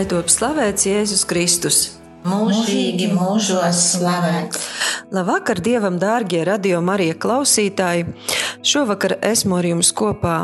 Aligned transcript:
Lai 0.00 0.06
top 0.08 0.30
slavēts 0.32 0.86
Jēzus 0.88 1.26
Kristus. 1.28 1.78
mūžīgi 2.24 3.10
mūžos 3.12 3.80
slavēts. 3.98 4.62
Labvakar, 5.12 5.60
Dievam, 5.60 5.98
dārgie 6.00 6.40
radio 6.48 6.78
Marija 6.80 7.12
klausītāji! 7.20 8.06
Šovakar 8.64 9.18
esmu 9.20 9.58
ar 9.58 9.68
jums 9.68 9.90
kopā. 9.92 10.38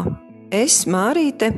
Es, 0.52 0.82
Mārīte, 0.84 1.55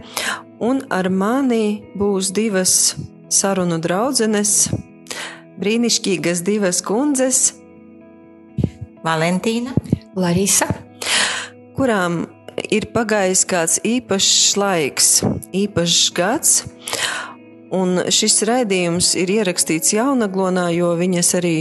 un 0.62 0.84
ar 0.94 1.10
mani 1.10 1.90
būs 1.98 2.30
divas 2.30 2.94
sarunu 3.34 3.80
draudzenes, 3.82 4.68
brīnišķīgas 5.58 6.46
divas 6.46 6.78
kundzes, 6.86 7.48
Valentīna, 9.02 9.74
Larisa, 10.14 10.70
kurām 11.74 12.28
ir 12.70 12.92
pagājis 12.94 13.42
kāds 13.42 13.80
īpašs 13.82 14.56
laiks, 14.62 15.14
īpašs 15.50 16.10
gads. 16.14 16.60
Un 17.74 18.00
šis 18.08 18.40
raidījums 18.48 19.12
ir 19.20 19.28
ierakstīts 19.28 19.92
Jaunaglonā, 19.92 20.70
jo 20.72 20.94
viņas 20.96 21.34
arī 21.36 21.56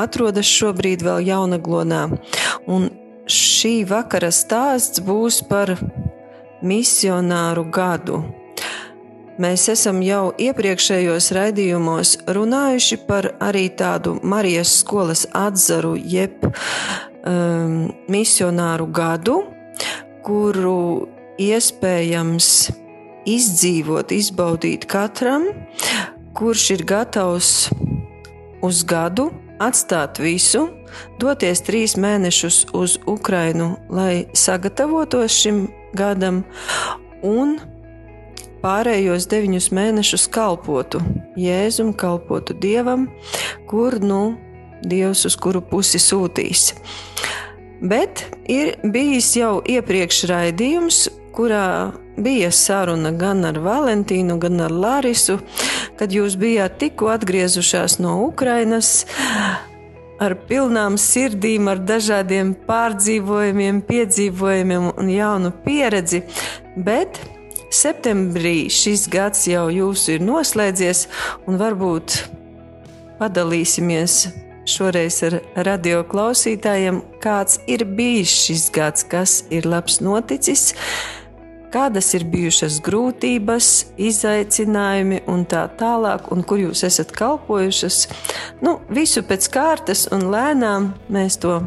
atrodas 0.00 0.48
šobrīd 0.50 1.04
vēl 1.06 1.22
Jaunaglonā. 1.28 2.02
Un 2.66 2.88
šī 3.30 3.82
vakara 3.86 4.32
stāsts 4.34 5.02
būs 5.06 5.42
par 5.46 5.76
misionāru 6.66 7.68
gadu. 7.70 8.24
Mēs 9.42 9.64
esam 9.72 10.02
jau 10.04 10.34
iepriekšējos 10.38 11.30
raidījumos 11.34 12.18
runājuši 12.36 12.98
par 13.06 13.30
arī 13.42 13.68
tādu 13.78 14.18
Marijas 14.22 14.74
skolas 14.82 15.24
atzaru, 15.32 15.94
jeb 15.96 16.44
um, 16.44 17.88
misionāru 18.12 18.90
gadu, 18.92 19.38
kuru 20.26 21.08
iespējams 21.40 22.50
izdzīvot, 23.28 24.12
izbaudīt 24.14 24.86
katram, 24.90 25.46
kurš 26.36 26.70
ir 26.76 26.84
gatavs 26.88 27.52
uz 28.62 28.82
gadu 28.88 29.30
atstāt 29.62 30.18
visu, 30.22 30.66
doties 31.22 31.62
trīs 31.66 31.96
mēnešus 32.00 32.64
uz 32.76 32.98
Ukrajinu, 33.06 33.76
lai 33.92 34.26
sagatavotos 34.34 35.36
šim 35.42 35.66
gadam, 35.96 36.42
un 37.22 37.58
pārējos 38.62 39.26
deviņus 39.30 39.70
mēnešus 39.74 40.28
kalpotu 40.32 41.02
Jēzum, 41.38 41.92
kalpotu 41.98 42.54
Dievam, 42.58 43.08
kur 43.70 43.98
nu 44.02 44.22
Dievs 44.82 45.26
uz 45.28 45.36
kuru 45.38 45.62
pusi 45.62 46.00
sūtīs. 46.02 46.72
Bet 47.82 48.28
ir 48.46 48.76
bijis 48.94 49.32
jau 49.34 49.56
iepriekš 49.66 50.20
raidījums, 50.30 51.08
kurā 51.34 51.90
bija 52.14 52.52
saruna 52.54 53.10
gan 53.18 53.42
ar 53.48 53.58
Valentīnu, 53.58 54.36
gan 54.38 54.60
ar 54.62 54.70
Lārisu, 54.70 55.40
kad 55.98 56.14
jūs 56.14 56.36
bijāt 56.38 56.78
tikko 56.78 57.10
atgriezušās 57.10 57.98
no 57.98 58.20
Ukrainas. 58.28 59.02
Ar 60.22 60.36
pilnām 60.46 60.94
sirdīm, 61.00 61.66
ar 61.72 61.80
dažādiem 61.82 62.52
pārdzīvojumiem, 62.68 63.80
piedzīvojumiem 63.88 64.92
un 64.92 65.10
jaunu 65.10 65.50
pieredzi, 65.64 66.22
bet 66.76 67.18
septembrī 67.74 68.68
šis 68.70 69.08
gads 69.10 69.48
jau 69.50 69.66
jūsu 69.74 70.20
ir 70.20 70.22
noslēdzies, 70.28 71.08
un 71.50 71.58
varbūt 71.58 72.20
padalīsimies 73.18 74.20
šoreiz 74.68 75.22
ar 75.26 75.38
radio 75.66 76.02
klausītājiem, 76.08 77.02
kāds 77.22 77.60
ir 77.70 77.84
bijis 77.88 78.32
šis 78.46 78.68
gads, 78.74 79.06
kas 79.08 79.42
ir 79.50 79.66
labs 79.66 80.00
noticis, 80.04 80.72
kādas 81.72 82.12
ir 82.16 82.26
bijušas 82.30 82.80
grūtības, 82.84 83.70
izaicinājumi 83.96 85.22
un 85.30 85.46
tā 85.48 85.64
tālāk, 85.80 86.28
un 86.34 86.44
kur 86.46 86.60
jūs 86.60 86.84
esat 86.86 87.14
kalpojušas. 87.16 88.04
Nu, 88.62 88.78
visu 88.92 89.24
pēc 89.26 89.48
kārtas 89.52 90.06
un 90.12 90.28
lēnām 90.32 90.92
mēs 91.12 91.40
to 91.42 91.62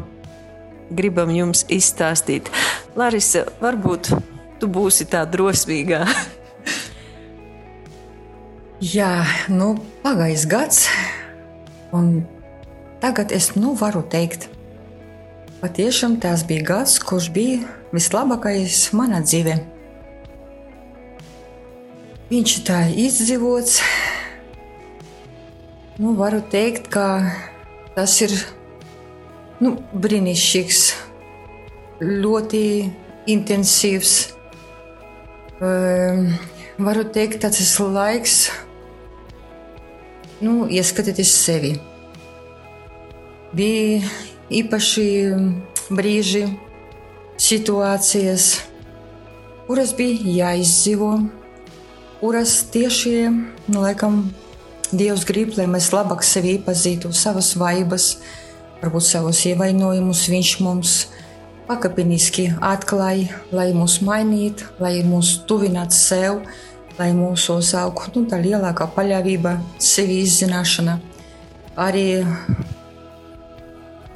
gribam 0.90 1.30
jums 1.34 1.64
izstāstīt. 1.72 2.50
Larisa, 2.96 3.44
varbūt 3.60 4.12
tu 4.60 4.70
būsi 4.72 5.04
tā 5.10 5.26
drosmīgā. 5.28 6.04
Jā, 8.96 9.24
nu, 9.48 9.74
pagājis 10.04 10.44
gads, 10.52 10.82
un 11.96 12.20
tagad 13.00 13.32
es 13.32 13.52
nu 13.56 13.74
varu 13.78 14.02
teikt, 14.02 14.48
patiešām 15.62 16.18
tas 16.22 16.44
bija 16.46 16.64
gads, 16.72 16.98
kurš 17.02 17.30
bija 17.34 17.62
vislabākais 17.94 18.90
manā 18.96 19.22
dzīvē. 19.24 19.56
Viņš 22.26 22.52
tā 22.66 22.80
izdzīvots. 22.90 23.78
Nu, 25.96 26.12
varu 26.18 26.42
teikt, 26.52 26.90
ka 26.92 27.06
tas 27.94 28.18
ir 28.20 28.34
nu, 29.62 29.76
brīnišķīgs, 29.94 30.80
ļoti 32.02 32.62
intensīvs. 33.32 34.16
Um, 35.56 36.34
varu 36.76 37.06
teikt, 37.08 37.40
tas 37.46 37.62
ir 37.62 37.92
laiks, 37.94 38.40
nu, 40.44 40.66
ieskatīties 40.68 41.32
sevi. 41.46 41.76
Bija 43.56 44.04
īpaši 44.52 45.08
brīži, 45.88 46.44
situācijas, 47.40 48.50
kuras 49.64 49.94
bija 49.96 50.34
jāizdzīvo, 50.40 51.12
kuras 52.20 52.58
tieši, 52.74 53.14
nu, 53.70 53.80
laikam, 53.80 54.26
Dievs 54.94 55.24
grib, 55.26 55.56
lai 55.58 55.64
mēs 55.66 55.88
labāk 55.90 56.20
sevi 56.22 56.52
iepazītu, 56.54 57.10
savas 57.10 57.48
vaibas, 57.58 58.20
varbūt 58.78 59.02
savus 59.02 59.40
ievainojumus. 59.50 60.20
Viņš 60.30 60.52
mums 60.62 60.92
pakāpeniski 61.66 62.52
atklāja, 62.62 63.40
lai 63.50 63.72
mūs 63.74 63.98
mainītu, 64.06 64.68
lai 64.78 65.00
mūs 65.02 65.32
tuvinātu 65.48 65.96
sev, 65.96 66.38
lai 67.00 67.10
mūsu 67.18 67.58
augtu 67.80 68.22
nu, 68.22 68.30
tā 68.30 68.38
lielākā 68.44 68.86
paļāvība, 68.94 69.56
sevi 69.82 70.20
izzināšana. 70.22 71.00
Arī, 71.82 72.06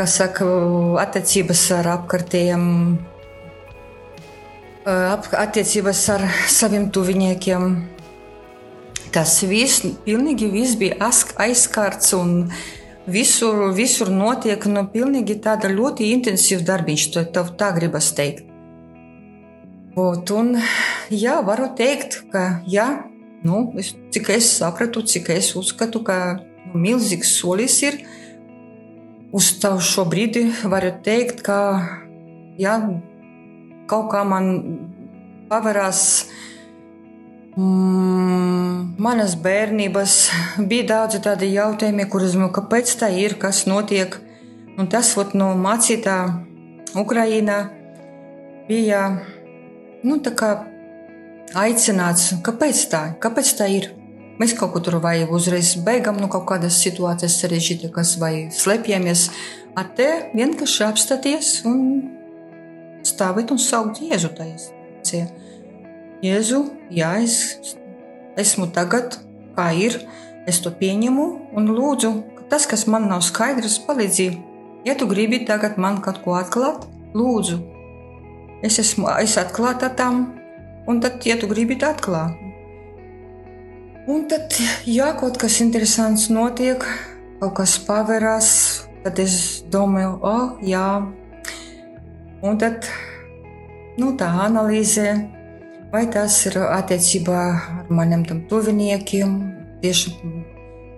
kā 0.01 0.07
saka, 0.09 0.47
attiecības 1.03 1.63
ar 1.77 1.89
apkārtējiem, 1.99 2.67
ap- 4.89 5.35
attiecības 5.37 6.03
ar 6.15 6.25
saviem 6.49 6.89
tuviniekiem. 6.95 7.75
Tas 9.13 9.43
viss, 9.45 9.83
pilnīgi 10.07 10.49
viss 10.53 10.79
bija 10.81 11.11
aizskārts 11.45 12.15
un 12.17 12.53
visur, 13.11 13.75
visur 13.75 14.09
notiek 14.09 14.65
nu, 14.71 14.87
tāda 15.43 15.69
ļoti 15.69 16.13
intensīva 16.15 16.63
darbiņš, 16.65 17.09
to 17.13 17.25
tev 17.35 17.51
tā 17.59 17.73
gribas 17.77 18.13
teikt. 18.17 18.47
Ot, 19.99 20.31
un, 20.31 20.55
jā, 21.11 21.41
varu 21.45 21.75
teikt, 21.77 22.23
ka 22.33 22.63
jā, 22.65 22.87
nu, 23.45 23.73
es, 23.77 23.93
cik 24.15 24.31
es 24.31 24.49
sapratu, 24.63 25.03
cik 25.03 25.29
es 25.35 25.51
uzskatu, 25.59 26.01
ka 26.07 26.39
nu, 26.39 26.79
milzīgs 26.87 27.35
solis 27.43 27.83
ir. 27.83 27.99
Uz 29.31 29.53
šo 29.87 30.05
brīdi 30.11 30.49
varu 30.67 30.91
teikt, 31.05 31.45
ka 31.47 31.57
jā, 32.59 32.75
kaut 33.91 34.09
kā 34.11 34.25
man 34.27 34.49
pavērās 35.51 36.01
mm, 37.55 38.97
manas 38.99 39.37
bērnības. 39.39 40.17
Bija 40.71 40.89
daudzi 40.95 41.23
tādi 41.23 41.53
jautājumi, 41.55 42.09
kurus 42.11 42.35
man 42.41 42.51
kāpēc 42.55 42.97
tā 42.99 43.13
ir, 43.23 43.39
kas 43.39 43.69
notiek. 43.71 44.19
Un 44.79 44.91
tas 44.91 45.13
ot, 45.21 45.37
no 45.39 45.53
mācītā 45.55 46.17
Ukrainā 46.99 47.61
bija 48.67 49.07
nu, 50.03 50.19
aicināts, 51.55 52.33
kāpēc 52.47 52.85
tā, 52.91 53.07
kāpēc 53.23 53.57
tā 53.59 53.71
ir. 53.71 53.93
Mēs 54.41 54.55
kaut 54.57 54.73
ko 54.73 54.81
tur 54.81 54.97
vai 55.05 55.19
uzreiz 55.29 55.75
beigām, 55.85 56.17
nu, 56.17 56.31
kaut 56.33 56.47
kādas 56.49 56.79
situācijas 56.81 57.37
sarežģītākas, 57.43 58.15
vai 58.23 58.35
slēpjamies. 58.55 59.29
Ar 59.77 59.91
te 59.97 60.09
vienkārši 60.33 60.87
apstāties 60.87 61.51
un 61.69 61.83
stāvēt 63.07 63.53
un 63.53 63.61
saukt 63.61 64.01
Jēzu 64.01 64.33
tajā 64.39 64.57
situācijā. 64.63 65.27
Jēzu, 66.25 66.65
jā, 66.93 67.13
es 67.21 67.77
esmu 68.41 68.71
tagad, 68.73 69.19
kā 69.57 69.71
ir, 69.77 70.01
es 70.49 70.61
to 70.61 70.73
pieņemu 70.73 71.27
un 71.57 71.71
lūdzu, 71.77 72.13
ka 72.37 72.49
tas, 72.53 72.67
kas 72.67 72.87
man 72.87 73.09
nav 73.09 73.25
skaidrs, 73.25 73.81
palīdzību. 73.87 74.41
Ja 74.85 74.97
tu 74.97 75.07
gribi 75.09 75.45
tagad 75.45 75.77
man 75.77 76.01
kaut 76.01 76.23
ko 76.25 76.37
atklāt, 76.41 76.87
lūdzu, 77.13 77.61
es 78.65 78.79
esmu 78.81 79.09
es 79.21 79.37
atklāta 79.41 79.93
tam, 79.97 80.31
un 80.89 81.01
tad, 81.01 81.21
ja 81.29 81.37
tu 81.37 81.49
gribi, 81.49 81.77
atklāt. 81.77 82.40
Un 84.11 84.25
tad, 84.27 84.57
ja 84.91 85.13
kaut 85.15 85.37
kas 85.39 85.61
interesants 85.63 86.25
notiek, 86.35 86.83
kaut 87.39 87.53
kas 87.61 87.77
pavērās, 87.87 88.49
tad 89.05 89.21
es 89.23 89.35
domāju, 89.71 90.17
oh, 90.27 90.57
jā. 90.67 90.87
Un 92.43 92.59
tad 92.59 92.89
nu, 94.01 94.09
tā 94.19 94.33
analīze, 94.49 95.13
vai 95.93 96.09
tas 96.11 96.41
ir 96.51 96.59
attiecībā 96.65 97.43
ar 97.83 97.93
maniem 97.93 98.25
tuviniekiem, 98.51 99.37
tieši 99.85 100.17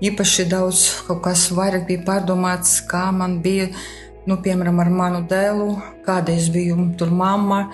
īpaši 0.09 0.49
daudz 0.49 0.87
kaut 1.11 1.21
kas 1.27 1.51
vairāk 1.53 1.85
bija 1.91 2.07
pārdomāts, 2.09 2.79
kā 2.89 3.11
man 3.13 3.43
bija, 3.45 3.69
nu, 4.25 4.39
piemēram, 4.41 4.81
ar 4.81 4.93
manu 5.03 5.23
dēlu, 5.29 5.69
kāda 6.09 6.33
es 6.33 6.49
biju 6.55 6.89
tur 6.97 7.13
mamma, 7.13 7.67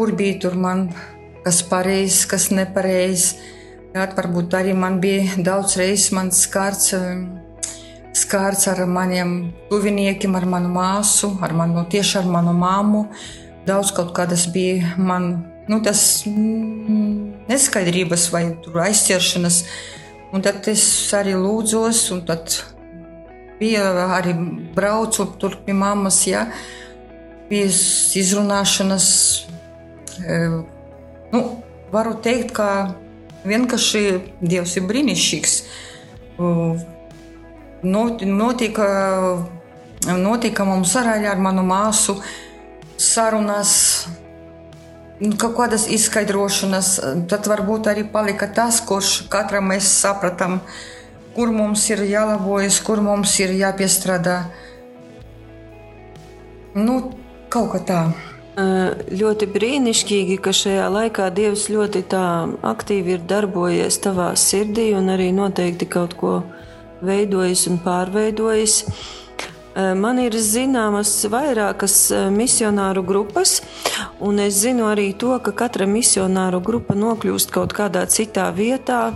kur 0.00 0.16
bija 0.16 0.40
tur 0.46 0.56
man, 0.56 0.88
kas 1.44 1.60
pareizs, 1.66 2.24
kas 2.30 2.48
nepareizs. 2.56 3.36
Varbūt 3.94 4.52
arī 4.52 4.74
man 4.76 4.98
bija 5.00 5.38
daudz 5.40 5.78
reizes 5.80 6.10
mans 6.12 6.42
skārts, 6.44 6.92
skārts 8.12 8.68
ar 8.68 8.82
maniem 8.86 9.54
tuviniekiem, 9.70 10.34
ar 10.36 10.44
manu 10.44 10.68
māsu, 10.74 11.32
ar 11.42 11.54
manu, 11.56 11.86
tieši 11.88 12.18
ar 12.20 12.28
manu 12.28 12.52
māmu. 12.52 13.06
Daudz 13.66 13.92
kaut 13.96 14.12
kādas 14.16 14.46
bija 14.52 14.92
man, 15.00 15.30
nu, 15.68 15.80
tas 15.84 16.22
mm, 16.28 17.48
neskaidrības 17.48 18.28
vai 18.34 18.44
aizķeršanas. 18.88 19.62
Un 20.36 20.44
tad 20.44 20.68
es 20.68 20.84
arī 21.16 21.32
lūdzos, 21.40 22.04
un 22.12 22.22
tad 22.28 22.60
bija 23.58 23.88
arī 24.18 24.36
braucu 24.76 25.30
tur 25.40 25.56
pie 25.64 25.72
mammas, 25.72 26.20
ja, 26.28 26.44
bija 27.48 27.72
izrunāšanas. 28.20 29.10
Nu, 31.32 31.44
varu 31.92 32.18
teikt, 32.20 32.52
ka 32.52 32.68
vienkārši 33.46 34.02
Dievs 34.40 34.76
ir 34.78 34.86
brīnišķīgs. 34.88 35.56
Notika, 37.82 38.88
notika 40.18 40.66
mums 40.66 40.94
arī 40.98 41.28
ar 41.30 41.42
manu 41.42 41.66
māsu 41.66 42.18
sarunas 42.98 43.76
Nu, 45.18 45.32
kaut 45.34 45.56
kādas 45.56 45.88
izskaidrošanas, 45.90 46.92
tad 47.26 47.48
varbūt 47.50 47.88
arī 47.90 48.04
palika 48.06 48.46
tas, 48.54 48.78
kurš 48.86 49.24
katram 49.32 49.66
mēs 49.72 49.88
sapratām, 49.90 50.60
kur 51.34 51.50
mums 51.50 51.88
ir 51.90 52.04
jālabojas, 52.06 52.78
kur 52.86 53.02
mums 53.02 53.32
ir 53.42 53.56
jāpiestrādā. 53.58 54.36
Nu, 56.78 57.00
kaut 57.50 57.72
kā 57.74 57.82
tā. 57.90 58.00
Ļoti 58.58 59.46
brīnišķīgi, 59.54 60.40
ka 60.42 60.50
šajā 60.50 60.88
laikā 60.90 61.28
Dievs 61.30 61.68
ļoti 61.70 62.02
aktīvi 62.10 63.14
ir 63.14 63.20
darbojies 63.30 64.00
tavā 64.02 64.32
sirdī 64.34 64.88
un 64.98 65.12
arī 65.14 65.28
noteikti 65.30 65.86
kaut 65.86 66.16
ko 66.18 66.32
veidojis 67.00 67.68
un 67.70 67.78
pārveidojis. 67.84 68.80
Eh, 69.78 69.94
man 69.94 70.18
ir 70.18 70.34
zināmas 70.34 71.12
vairākas 71.30 72.08
eh, 72.10 72.24
misionāru 72.34 73.04
grupas, 73.06 73.60
un 74.18 74.40
es 74.42 74.56
zinu 74.64 74.88
arī 74.90 75.12
to, 75.14 75.36
ka 75.38 75.52
katra 75.54 75.86
misionāru 75.86 76.58
grupa 76.64 76.96
nokļūst 76.98 77.52
kaut 77.54 77.76
kādā 77.76 78.02
citā 78.10 78.48
vietā. 78.56 79.12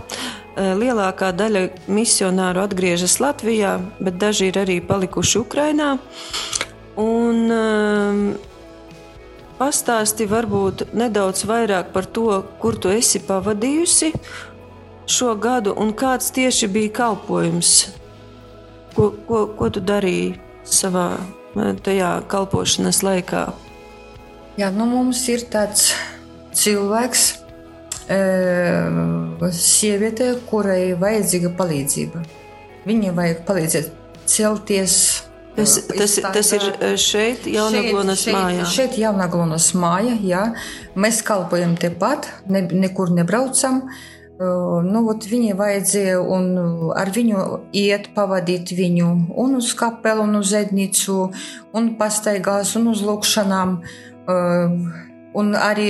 Eh, 0.55 0.71
lielākā 0.79 1.33
daļa 1.35 1.65
misionāru 1.91 2.63
atgriežas 2.63 3.17
Latvijā, 3.19 3.75
bet 3.99 4.21
daži 4.21 4.53
ir 4.53 4.61
arī 4.61 4.79
palikuši 4.79 5.41
Ukrajinā. 5.41 5.97
Un 7.01 7.51
um, 7.51 8.25
pastāsti 9.59 10.27
varbūt 10.29 10.89
nedaudz 10.93 11.43
vairāk 11.49 11.91
par 11.93 12.05
to, 12.05 12.41
kur 12.61 12.77
tu 12.79 12.93
esi 12.93 13.21
pavadījusi 13.23 14.13
šo 15.09 15.33
gadu 15.35 15.75
un 15.77 15.91
kāds 15.97 16.31
tieši 16.35 16.71
bija 16.71 16.95
kalpojums. 17.03 17.75
Ko, 18.93 19.09
ko, 19.27 19.45
ko 19.57 19.69
tu 19.73 19.81
darīji? 19.83 20.43
savā 20.63 21.17
tajā 21.83 22.23
kalpošanas 22.31 23.03
laikā? 23.03 23.47
Jā, 24.57 24.69
nu 24.73 24.85
mums 24.89 25.23
ir 25.29 25.45
tāds 25.51 25.91
cilvēks, 26.53 27.23
e, 28.07 28.19
sieviete, 29.57 30.33
kurai 30.49 30.93
vajadzīga 30.99 31.53
palīdzība. 31.57 32.23
Viņai 32.87 33.13
vajag 33.17 33.43
palīdzēt 33.47 33.91
celties. 34.29 35.22
Tas, 35.53 35.75
tas, 35.85 36.15
tas 36.33 36.49
ir 36.55 36.63
šeit, 36.97 37.45
Jaunaglonas 37.45 38.23
šeit, 38.25 38.33
mājā. 38.33 38.65
Šeit, 38.73 38.97
Jaunaglonas 38.97 39.67
māja, 39.77 40.15
jā. 40.25 40.47
Mēs 40.97 41.21
kalpojam 41.25 41.75
tepat, 41.77 42.25
ne, 42.49 42.63
nekur 42.73 43.13
nebraucam. 43.13 43.83
Nu, 44.41 45.03
viņai 45.13 45.53
vajadzēja 45.55 46.17
ar 46.97 47.11
viņu 47.13 47.43
iet, 47.77 48.09
pavadīt 48.15 48.73
viņu 48.73 49.09
un 49.39 49.59
uz 49.59 49.69
kapelu, 49.77 50.25
un 50.25 50.41
uz 50.41 50.55
ednīcu, 50.57 51.19
un 51.77 51.91
pastaigās, 51.99 52.73
un 52.79 52.89
uz 52.95 53.03
lūkšanām. 53.05 53.77
Un 55.37 55.53
arī 55.57 55.87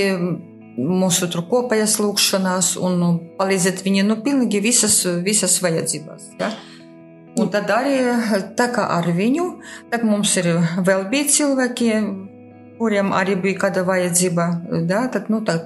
mūsu 0.75 1.31
tur 1.31 1.47
kopējas 1.47 1.95
lūkšanās, 2.03 2.75
un 2.83 3.17
palīdzēt 3.39 3.83
viņai 3.87 4.05
nu, 4.11 4.19
pilnīgi 4.25 4.61
visas, 4.63 4.99
visas 5.23 5.59
vajadzības. 5.63 6.33
Ja? 6.43 6.51
Un 7.41 7.49
tad 7.49 7.71
arī 7.73 7.95
tā 8.57 8.67
kā 8.73 8.83
ar 8.93 9.07
viņu, 9.09 9.47
tad 9.89 10.03
mums 10.05 10.35
ir 10.37 10.51
vēl 10.85 11.07
bija 11.09 11.29
cilvēki, 11.33 11.87
kuriem 12.77 13.09
arī 13.15 13.37
bija 13.41 13.63
kāda 13.65 13.81
vajadzība. 13.87 14.45
Da, 14.89 15.07
tad, 15.13 15.31
nu, 15.33 15.41
tā 15.45 15.57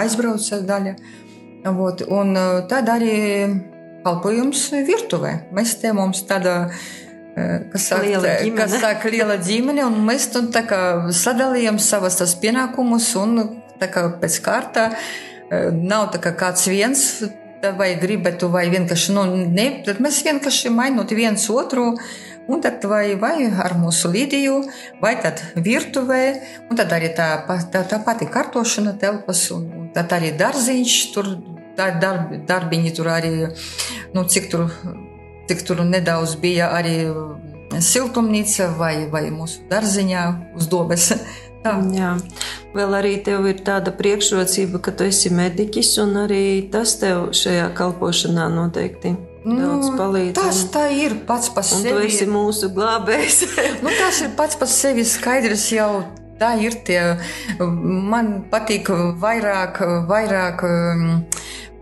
aizbrauca 0.00 0.60
daļa. 0.68 0.94
Vot, 1.76 2.04
un 2.08 2.38
tad 2.70 2.88
arī 2.88 3.16
kalpojums 4.04 4.68
virtuvē. 4.86 5.32
Mēs 5.56 5.76
te 5.80 5.92
mums 5.96 6.22
tāda. 6.28 6.70
Eh, 7.36 7.66
Kas 7.72 7.90
saka, 7.90 8.04
liela 8.06 8.36
ģimene. 8.40 8.58
Kas 8.58 8.76
saka, 8.84 9.10
liela 9.12 9.36
ģimene, 9.42 9.84
un 9.86 9.98
mēs 10.06 10.30
tur 10.34 10.48
sadalījām 11.14 11.78
savas 11.82 12.18
tas 12.20 12.34
pienākumus, 12.40 13.10
un 13.20 13.44
tā 13.80 13.90
kā 13.92 14.06
pēc 14.22 14.40
kārta 14.44 14.90
eh, 14.92 15.70
nav 15.74 16.10
tā 16.14 16.22
kā 16.22 16.34
kāds 16.38 16.66
viens 16.70 17.04
vai 17.76 17.94
gribētu, 18.00 18.48
vai 18.52 18.66
vienkārši, 18.72 19.14
nu, 19.16 19.24
ne, 19.52 19.66
tad 19.84 20.00
mēs 20.02 20.22
vienkārši 20.24 20.72
mainot 20.72 21.12
viens 21.16 21.44
otru, 21.52 21.92
un 22.50 22.62
tad 22.64 22.84
vai, 22.88 23.14
vai 23.20 23.46
ar 23.50 23.76
mūsu 23.78 24.10
līdiju, 24.10 24.56
vai 25.02 25.14
tad 25.22 25.42
virtuvē, 25.54 26.22
un 26.70 26.80
tad 26.80 26.92
arī 26.96 27.12
tā, 27.16 27.28
tā, 27.72 27.84
tā 27.86 28.00
pati 28.06 28.28
kartošana 28.30 28.96
telpas, 29.00 29.44
un, 29.54 29.90
tad 29.94 30.12
arī 30.16 30.32
darziņš 30.38 30.96
tur 31.14 31.30
darb, 31.76 32.34
darbiņi 32.48 32.94
tur 32.96 33.12
arī, 33.12 33.34
nu, 34.14 34.24
cik 34.24 34.50
tur, 34.52 34.66
cik 35.50 35.64
tur 35.68 35.84
nedaudz 35.84 36.36
bija 36.40 36.72
arī 36.76 36.96
siltumnīca 37.78 38.72
vai, 38.78 39.06
vai 39.12 39.28
mūsu 39.30 39.68
dārziņā 39.70 40.24
uz 40.58 40.66
dobes. 40.70 41.12
Tā. 41.60 41.74
Jā, 41.92 42.14
vēl 42.72 42.94
arī 42.96 43.16
tev 43.24 43.44
ir 43.50 43.58
tāda 43.66 43.92
priekšrocība, 43.96 44.80
ka 44.80 44.94
tu 44.96 45.08
esi 45.10 45.32
mediķis, 45.34 45.90
un 46.04 46.22
arī 46.22 46.44
tas 46.72 46.94
tev 47.00 47.34
šajā 47.36 47.66
kalpošanā 47.76 48.46
noteikti 48.54 49.12
nu, 49.44 49.74
palīdz. 49.98 50.36
Tas 50.38 50.62
tā 50.72 50.86
ir 50.96 51.18
pats 51.28 51.50
par 51.52 51.66
sevi. 51.66 51.92
Tu 51.92 52.08
esi 52.08 52.28
mūsu 52.30 52.70
glābējs. 52.76 53.42
nu, 53.84 53.92
tas 53.98 54.22
ir 54.24 54.32
pats 54.38 54.58
par 54.60 54.70
sevi 54.72 55.04
skaidrs 55.08 55.68
jau. 55.74 55.92
Tā 56.40 56.54
ir 56.56 56.78
tie, 56.88 57.00
man 57.60 58.46
patīk 58.48 58.88
vairāk, 59.20 59.82
vairāk 60.08 60.62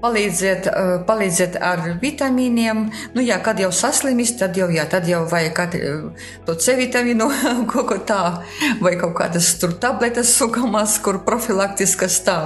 palīdziet, 0.03 0.67
eh, 0.67 0.93
palīdziet 1.07 1.59
ar 1.61 1.83
vitamīniem. 2.03 2.85
Nu, 3.15 3.23
jā, 3.25 3.39
kad 3.43 3.61
jau 3.61 3.71
saslimis, 3.75 4.37
tad 4.39 4.57
jau, 4.57 4.69
jā, 4.71 4.87
tad 4.89 5.09
jau 5.09 5.25
vajag 5.27 5.55
katru, 5.55 5.81
eh, 5.81 6.25
to 6.47 6.55
C 6.55 6.77
vitamīnu, 6.79 7.29
kaut 7.73 7.89
ko 7.91 7.99
tā, 7.99 8.23
vai 8.81 8.97
kaut 8.97 9.15
kādas 9.19 9.59
tur 9.61 9.75
tabletes 9.75 10.35
sukamās, 10.39 10.99
kur 11.03 11.23
profilaktiskas 11.27 12.21
tā. 12.27 12.41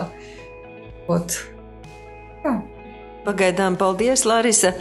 Ot. 1.08 1.38
Jā. 2.44 2.60
Pagaidām, 3.22 3.76
paldies, 3.78 4.24
Larisa. 4.26 4.72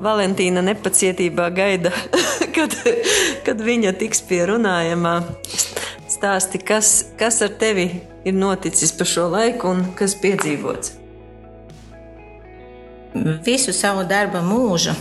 Valentīna 0.00 0.62
nepacietībā 0.64 1.50
gaida, 1.52 1.92
kad, 2.56 2.72
kad 3.44 3.60
viņa 3.60 3.92
tiks 4.00 4.24
pie 4.24 4.40
runājumā. 4.48 5.18
Stāsti, 6.08 6.62
kas, 6.64 7.10
kas 7.18 7.42
ar 7.44 7.52
tevi 7.60 7.88
ir 8.24 8.36
noticis 8.38 8.94
pa 8.96 9.04
šo 9.04 9.28
laiku 9.34 9.74
un 9.74 9.88
kas 9.98 10.14
piedzīvots? 10.22 11.03
Visu 13.14 13.72
savu 13.72 14.04
darba 14.08 14.42
mūžu 14.42 14.94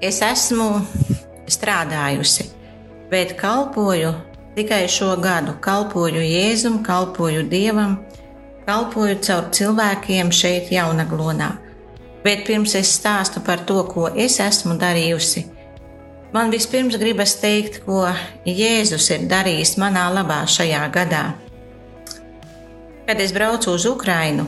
es 0.00 0.22
esmu 0.24 0.80
strādājusi, 1.50 2.46
bet 3.10 3.34
kalpoju 3.36 4.14
tikai 4.56 4.86
šo 4.88 5.14
gadu 5.20 5.54
kalpoju 5.60 6.22
Jēzum, 6.24 6.80
kalpoju 6.84 7.44
Dievam, 7.48 7.98
kalpoju 8.66 9.18
caur 9.26 9.50
cilvēkiem 9.52 10.32
šeit, 10.32 10.72
Jaunaglonā. 10.72 11.50
Bet 12.24 12.44
pirms 12.48 12.74
es 12.76 12.92
stāstu 12.98 13.40
par 13.44 13.64
to, 13.68 13.82
ko 13.88 14.08
es 14.12 14.40
esmu 14.40 14.76
darījusi, 14.80 15.44
man 16.32 16.52
vispirms 16.52 16.96
gribas 17.00 17.36
teikt, 17.40 17.82
ko 17.84 18.06
Jēzus 18.46 19.10
ir 19.14 19.28
darījis 19.28 19.76
manā 19.80 20.08
labā 20.12 20.42
šajā 20.48 20.82
gadā. 20.92 21.24
Kad 23.06 23.20
es 23.20 23.32
braucu 23.34 23.72
uz 23.74 23.86
Ukrajinu, 23.88 24.44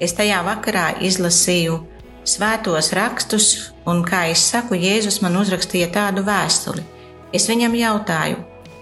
es 0.00 0.12
tajā 0.16 0.44
vakarā 0.46 0.92
izlasīju 1.04 1.80
svētos 2.24 2.92
rakstus, 2.96 3.72
un, 3.88 4.02
kā 4.04 4.26
es 4.30 4.42
saku, 4.50 4.76
Jēzus 4.78 5.20
man 5.24 5.38
uzrakstīja 5.40 5.90
tādu 5.94 6.24
vēstuli. 6.26 6.84
Es 7.32 7.46
viņam 7.50 7.76
jautāju, 7.78 8.40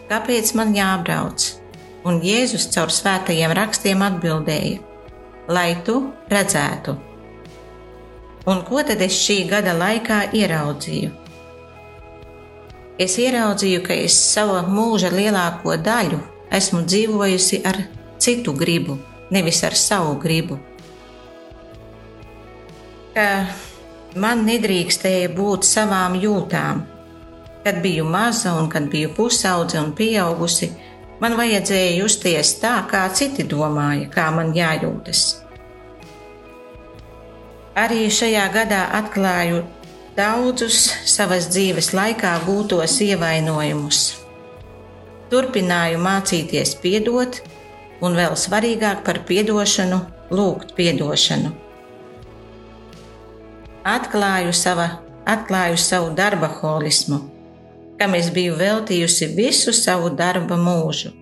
kāpēc 0.09 0.55
man 0.59 0.75
jābrauc, 0.77 1.45
un 2.09 2.21
Jēzus 2.25 2.69
caur 2.75 2.93
svētajiem 2.93 3.53
rakstiem 3.57 4.03
atbildēja: 4.05 4.81
Lai 5.49 5.71
tu 5.85 6.01
redzētu. 6.31 6.97
Un 8.49 8.63
ko 8.65 8.83
tad 8.85 9.03
es 9.05 9.17
šī 9.17 9.43
gada 9.49 9.75
laikā 9.77 10.31
ieraudzīju? 10.33 11.11
Es 12.99 13.15
ieraudzīju, 13.21 13.83
ka 13.85 13.95
es 13.95 14.17
savu 14.17 14.57
mūža 14.73 15.13
lielāko 15.13 15.77
daļu 15.77 16.19
esmu 16.51 16.83
dzīvojusi 16.89 17.61
ar 17.69 17.85
citu 18.19 18.57
gribu, 18.57 18.97
nevis 19.31 19.63
ar 19.69 19.77
savu 19.77 20.17
gribu 20.19 20.59
ka 23.19 24.19
man 24.23 24.45
nedrīkstēja 24.47 25.33
būt 25.35 25.67
savām 25.67 26.15
jūtām. 26.23 26.85
Kad 27.65 27.81
biju 27.83 28.05
maza 28.07 28.53
un 28.61 28.69
kad 28.71 28.87
biju 28.93 29.11
pusaudze 29.17 29.81
un 29.81 29.91
pieaugusi, 29.99 30.71
man 31.23 31.35
vajadzēja 31.41 31.97
justies 31.99 32.55
tā, 32.63 32.77
kā 32.91 33.03
citi 33.11 33.47
domāja, 33.55 34.07
kā 34.15 34.29
man 34.37 34.55
jājūtas. 34.55 35.25
Arī 37.79 38.07
šajā 38.21 38.47
gadā 38.55 38.85
atklāju 39.01 39.65
daudzus 40.17 40.81
savas 41.07 41.51
dzīves 41.51 41.93
laikā 41.99 42.39
gūtos 42.47 42.99
ievainojumus. 43.07 44.03
Turpināju 45.31 46.01
mācīties 46.03 46.79
piedot, 46.83 47.43
un 48.03 48.19
vēl 48.19 48.35
svarīgāk 48.39 49.03
par 49.07 49.25
piedošanu, 49.29 50.05
lūgt 50.31 50.75
piedošanu 50.79 51.68
atklāju, 53.89 54.53
sava, 54.53 54.89
atklāju 55.27 55.79
savu 55.81 56.11
darba 56.17 56.49
holismu, 56.61 57.21
kam 57.99 58.15
es 58.19 58.31
biju 58.35 58.57
veltījusi 58.59 59.31
visu 59.37 59.75
savu 59.77 60.11
darba 60.17 60.59
mūžu. 60.61 61.15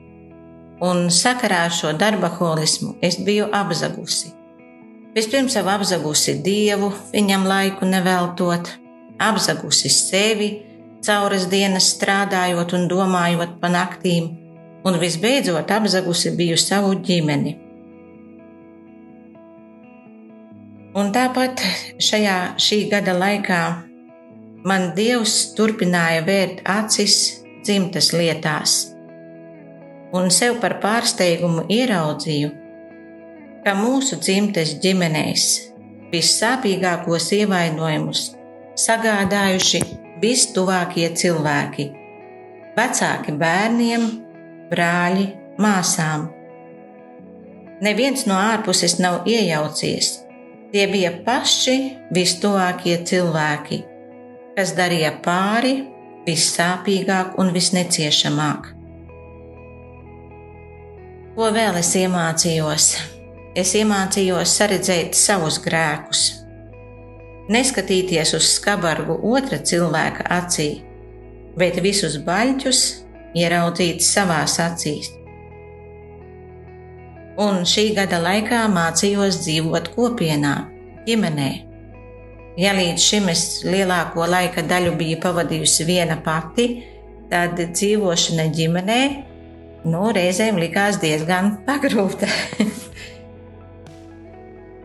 Un 0.86 1.06
sakarā 1.08 1.62
ar 1.66 1.72
šo 1.72 1.94
darba 1.96 2.28
holismu 2.38 2.96
es 3.02 3.16
biju 3.26 3.48
apzagusi. 3.60 4.32
Vispirms 5.16 5.56
jau 5.56 5.64
apzagusi 5.72 6.36
dievu, 6.44 6.90
viņam 7.14 7.46
laiku 7.48 7.88
neveltot, 7.88 8.68
apzagusi 9.18 9.88
sevi, 9.88 10.50
cauras 11.06 11.46
dienas 11.48 11.88
strādājot 11.94 12.74
un 12.76 12.84
domājot 12.90 13.56
pa 13.62 13.72
naktīm, 13.72 14.34
un 14.84 14.98
visbeidzot 15.00 15.72
apzagusi 15.78 16.34
biju 16.36 16.58
savu 16.60 16.92
ģimeni 17.00 17.65
Un 20.96 21.10
tāpat 21.12 21.60
šajā 22.00 22.56
šī 22.56 22.76
gada 22.88 23.12
laikā 23.12 23.60
man 24.64 24.86
Dievs 24.96 25.34
turpināja 25.58 26.22
vērt 26.24 26.62
acis 26.72 27.16
dzimtas 27.66 28.14
lietās, 28.16 28.76
un 30.16 30.32
sev 30.32 30.56
par 30.62 30.78
pārsteigumu 30.80 31.66
ieraudzīju, 31.76 32.48
ka 33.66 33.76
mūsu 33.76 34.16
dzimtes 34.24 34.78
ģimenēs 34.80 35.46
vissāpīgākos 36.16 37.28
ievainojumus 37.42 38.26
sagādājuši 38.80 39.84
vistuvākie 40.24 41.12
cilvēki- 41.12 41.90
vecāki 42.80 43.36
bērniem, 43.36 44.12
brāļi, 44.72 45.32
māsām. 45.60 46.30
Neviens 47.84 48.24
no 48.24 48.40
ārpuses 48.40 48.96
nav 48.98 49.26
iejaucies 49.28 50.22
Tie 50.76 50.84
bija 50.92 51.08
paši 51.24 51.74
vistuvākie 52.12 52.98
cilvēki, 53.08 53.78
kas 54.58 54.74
darīja 54.76 55.14
pāri 55.24 55.70
vissāpīgāk 56.26 57.38
un 57.40 57.48
visneciešamāk. 57.54 58.68
Ko 61.32 61.48
vēl 61.56 61.80
es 61.80 61.94
iemācījos? 61.96 62.90
Es 63.56 63.72
iemācījos 63.80 64.52
saredzēt 64.60 65.16
savus 65.16 65.56
grēkus, 65.64 66.26
neskatīties 67.48 68.36
uz 68.36 68.52
skabargu 68.58 69.16
otra 69.32 69.56
cilvēka 69.56 70.28
acī, 70.42 70.70
bet 71.56 71.80
visus 71.80 72.20
baļķus 72.28 72.86
ieraudzīt 73.32 74.04
savās 74.04 74.60
acīs 74.60 75.14
un 77.40 77.62
šī 77.68 77.90
gada 77.96 78.18
laikā 78.22 78.64
mācījos 78.72 79.40
dzīvot 79.44 79.92
kopienā, 79.94 80.54
ģimenē. 81.06 81.50
Ja 82.56 82.72
līdz 82.76 83.02
šim 83.02 83.28
es 83.28 83.42
lielāko 83.68 84.24
laika 84.30 84.64
daļu 84.64 84.94
biju 84.96 85.20
pavadījusi 85.20 85.84
viena 85.88 86.16
pati, 86.24 86.68
tad 87.30 87.58
dzīvošana 87.60 88.46
ģimenē 88.56 89.00
nu, 89.86 90.06
reizēm 90.16 90.60
likās 90.60 91.00
diezgan 91.02 91.58
pagrūta. 91.68 92.28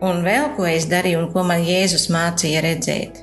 un 0.04 0.20
vēl 0.26 0.50
ko 0.56 0.68
es 0.68 0.88
darīju, 0.90 1.24
un 1.24 1.30
ko 1.32 1.46
man 1.48 1.64
Jēzus 1.64 2.10
mācīja 2.12 2.64
redzēt, 2.66 3.22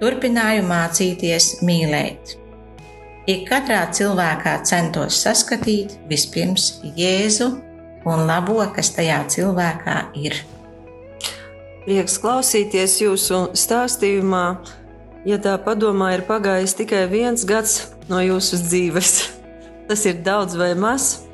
turpināju 0.00 0.66
mācīties 0.66 1.60
mīlēt. 1.66 2.34
Ik 3.30 3.46
katrā 3.48 3.80
cilvēkā 3.94 4.60
centos 4.66 5.18
saskatīt 5.24 5.96
vispirms 6.10 6.76
Jēzu 6.94 7.48
un 8.06 8.26
labo, 8.28 8.60
kas 8.74 8.92
tajā 8.94 9.22
cilvēkā 9.32 9.96
ir. 10.18 10.38
Prieks 11.86 12.16
klausīties 12.22 13.00
jūsu 13.02 13.44
stāstījumā. 13.54 14.46
Ja 15.26 15.38
tā 15.42 15.56
padomā, 15.62 16.12
ir 16.14 16.22
pagājis 16.26 16.76
tikai 16.78 17.04
viens 17.10 17.42
gads 17.46 17.80
no 18.10 18.22
jūsu 18.22 18.60
dzīves. 18.62 19.14
Tas 19.88 20.02
ir 20.06 20.20
daudz 20.26 20.54
vai 20.58 20.72
maz. 20.78 21.26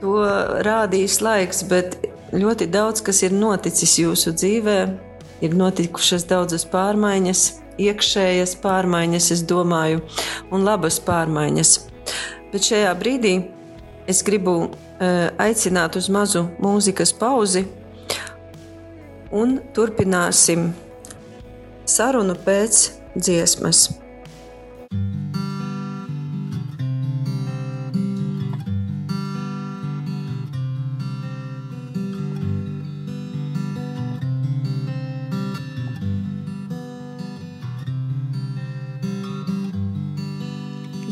To 0.00 0.24
rādīs 0.66 1.20
laiks, 1.24 1.62
bet 1.68 1.98
ļoti 2.32 2.68
daudz 2.72 3.04
kas 3.04 3.22
ir 3.24 3.36
noticis 3.36 3.98
jūsu 4.00 4.32
dzīvē. 4.36 4.78
Ir 5.42 5.56
notikušas 5.58 6.24
daudzas 6.30 6.64
pārmaiņas, 6.70 7.42
iekšējas 7.82 8.54
pārmaiņas, 8.62 9.30
es 9.34 9.42
domāju, 9.48 10.00
un 10.54 10.64
labas 10.64 11.00
pārmaiņas. 11.02 11.74
Bet 12.52 12.68
šajā 12.68 12.92
brīdī 13.00 13.34
es 14.10 14.22
gribu 14.26 14.70
aicināt 15.02 15.96
uz 15.98 16.08
mazu 16.12 16.44
mūzikas 16.62 17.14
pauzi 17.18 17.64
un 19.32 19.56
turpināsim 19.74 20.70
sarunu 21.88 22.36
pēc 22.46 22.84
dziesmas. 23.16 23.88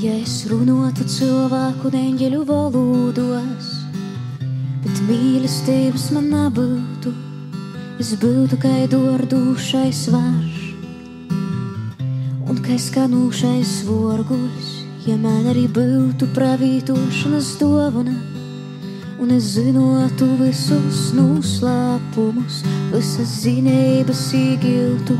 Ja 0.00 0.14
es 0.16 0.46
runātu 0.48 1.04
cilvēku 1.04 1.90
neņģeļu 1.92 2.38
valodos, 2.48 3.79
mīlestības 5.10 6.10
man 6.14 6.28
nebūtu, 6.30 7.10
es 8.02 8.12
būtu 8.20 8.58
kā 8.62 8.74
dārdušais 8.92 10.04
varš 10.14 10.60
un 12.50 12.58
kā 12.62 12.76
skanūšais 12.78 13.72
vorguļs, 13.86 14.70
ja 15.06 15.16
man 15.18 15.48
arī 15.50 15.66
būtu 15.70 16.28
pravītošanas 16.34 17.54
dāvana. 17.60 18.14
Un 19.20 19.34
es 19.34 19.52
zinātu 19.56 20.26
visus 20.38 21.10
noslēpumus, 21.14 22.62
visas 22.94 23.34
zinības 23.42 24.22
īgiltu. 24.34 25.18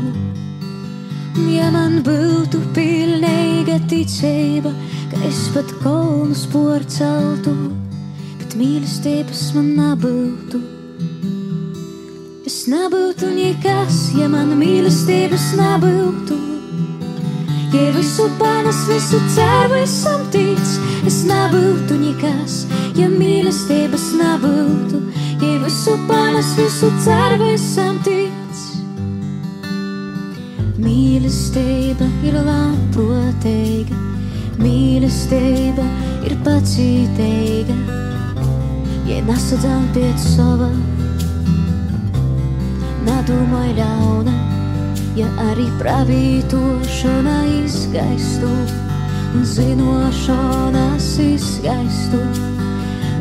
Ja 1.51 1.69
man 1.71 1.99
būtu 2.03 2.63
pilnīga 2.75 3.77
ticība, 3.91 4.73
ka 5.13 5.21
es 5.29 5.45
pat 5.53 5.71
kolnus 5.83 6.47
porceltu, 6.51 7.55
bet 8.51 8.59
mīlestības 8.59 9.41
man 9.55 9.67
nebūtu. 9.77 10.59
Es 12.45 12.65
nebūtu 12.67 13.29
nekas, 13.31 14.11
ja 14.17 14.27
man 14.27 14.57
mīlestības 14.59 15.53
nebūtu. 15.55 16.35
ja 17.71 17.91
visu 17.95 18.27
panes, 18.39 18.75
visu 18.89 19.19
cer, 19.35 19.71
visam 19.71 20.25
tic. 20.31 20.59
Es 21.07 21.23
nebūtu 21.23 21.95
nekas, 21.95 22.67
ja 22.95 23.07
mīlestības 23.07 24.11
nebūtu, 24.19 24.99
ja 25.39 25.53
visu 25.63 25.95
panes, 26.07 26.51
visu 26.57 26.91
cer, 27.05 27.37
visam 27.39 28.03
tic. 28.03 28.35
Mīlestība 30.75 32.09
ir 32.27 32.35
labprātīga, 32.35 33.95
mīlestība 34.59 35.87
ir 36.27 36.35
pacietīga, 36.43 38.01
ja 39.11 39.21
nesadzām 39.27 39.87
pēc 39.95 40.23
sava 40.35 40.69
nedomāj 43.05 43.73
ļauna, 43.77 44.33
ja 45.17 45.27
arī 45.49 45.67
pravītošana 45.81 47.35
izgaistu 47.61 48.51
un 49.35 49.45
zinošanas 49.47 51.09
izgaistu. 51.23 52.21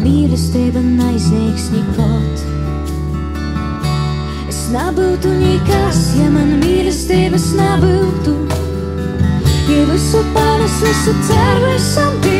Mīlestība 0.01 0.81
neizniegs 0.81 1.69
nekot. 1.75 2.47
Es 4.49 4.63
nebūtu 4.73 5.35
nekas, 5.43 6.01
ja 6.17 6.31
man 6.33 6.57
mīlestības 6.63 7.51
nebūtu. 7.59 8.39
Ja 9.71 9.83
visu 9.93 10.25
panes, 10.35 10.81
visu 10.83 11.15
cer, 11.29 11.61
visam 11.67 12.17
tic, 12.25 12.40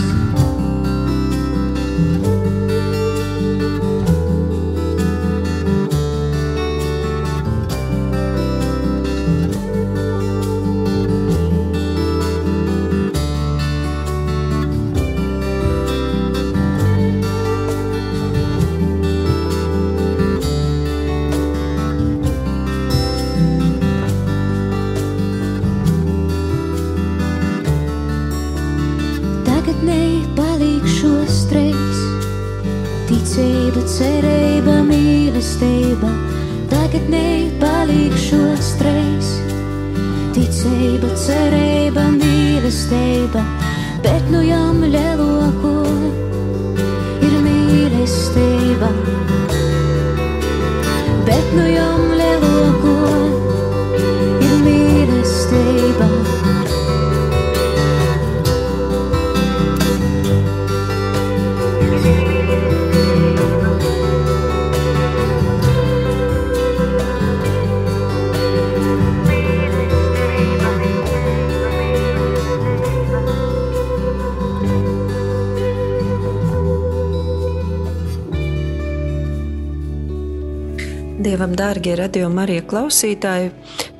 Dievam, 81.31 81.53
dārgie 81.55 81.93
radījuma 81.95 82.41
arī 82.43 82.57
klausītāji, 82.67 83.53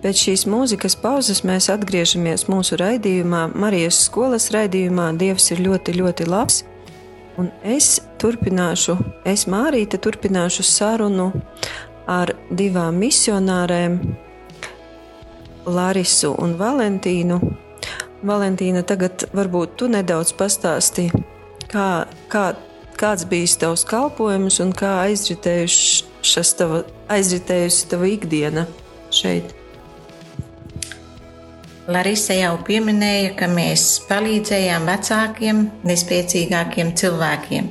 pēc 0.04 0.24
šīs 0.26 0.42
mūzikas 0.52 0.98
pauzes 1.00 1.46
mēs 1.48 1.70
atgriežamies 1.72 2.44
mūsu 2.52 2.76
raidījumā, 2.82 3.46
Marijas 3.56 4.02
skolas 4.04 4.50
raidījumā. 4.52 5.06
Dievs 5.16 5.46
ir 5.54 5.62
ļoti, 5.64 5.96
ļoti 6.02 6.28
labs. 6.28 6.58
Un 7.40 7.48
es 7.64 8.02
turpināšu, 8.20 8.98
es 9.24 9.46
Mārīte 9.48 10.02
turpināšu 10.04 10.68
sarunu 10.68 11.30
ar 12.04 12.36
divām 12.52 13.00
misionārēm, 13.00 13.96
Larisu 15.72 16.36
un 16.36 16.60
Valentīnu. 16.60 17.40
Valentīna, 18.28 18.84
tagad 18.84 19.30
varbūt 19.32 19.80
tu 19.80 19.88
nedaudz 19.88 20.36
pastāsti, 20.36 21.08
kā, 21.72 21.92
kā, 22.28 22.48
kāds 23.00 23.24
bijis 23.24 23.56
tavs 23.64 23.88
kalpojums 23.88 24.60
un 24.60 24.76
kā 24.76 24.98
aizritējušas 25.08 26.60
tava, 26.60 26.84
aizritējusi 27.12 27.90
tava 27.92 28.08
ikdiena 28.12 28.68
šeit. 29.14 29.52
Larisa 31.92 32.36
jau 32.38 32.56
pieminēja, 32.64 33.34
ka 33.40 33.50
mēs 33.52 33.84
palīdzējām 34.08 34.86
vecākiem, 34.88 35.62
nespēcīgākiem 35.90 36.94
cilvēkiem. 36.98 37.70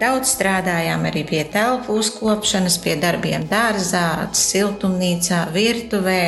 Daudz 0.00 0.30
strādājām 0.32 1.04
arī 1.10 1.24
pie 1.28 1.42
telpu 1.52 1.98
uzkopšanas, 2.00 2.78
pie 2.80 2.94
darbiem 3.02 3.44
dārzā, 3.50 4.30
siltumnīcā, 4.32 5.42
virtuvē. 5.52 6.22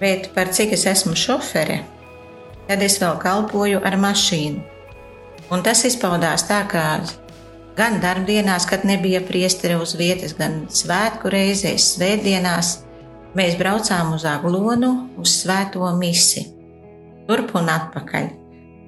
Bet 0.00 0.28
par 0.34 0.50
cik 0.52 0.74
es 0.76 0.84
esmu 0.90 1.16
šofere, 1.16 1.80
tad 2.68 2.84
es 2.84 2.98
vēl 3.00 3.16
kalpoju 3.22 3.80
ar 3.86 3.96
mašīnu. 4.00 4.60
Un 5.50 5.64
tas 5.66 5.82
izpaudās 5.88 6.44
tā, 6.46 6.60
ka 6.70 6.84
gan 7.76 8.00
darbdienās, 8.02 8.66
kad 8.70 8.84
nebija 8.84 9.22
priesteri 9.26 9.76
uz 9.80 9.94
vietas, 9.98 10.34
gan 10.38 10.64
svētku 10.70 11.30
reizēs, 11.32 11.94
svētdienās, 11.96 12.74
mēs 13.38 13.56
braucām 13.60 14.14
uz 14.16 14.26
Aglonu, 14.28 14.92
uz 15.20 15.40
svēto 15.42 15.88
misi, 15.98 16.46
turp 17.28 17.54
un 17.58 17.70
atpakaļ. 17.72 18.30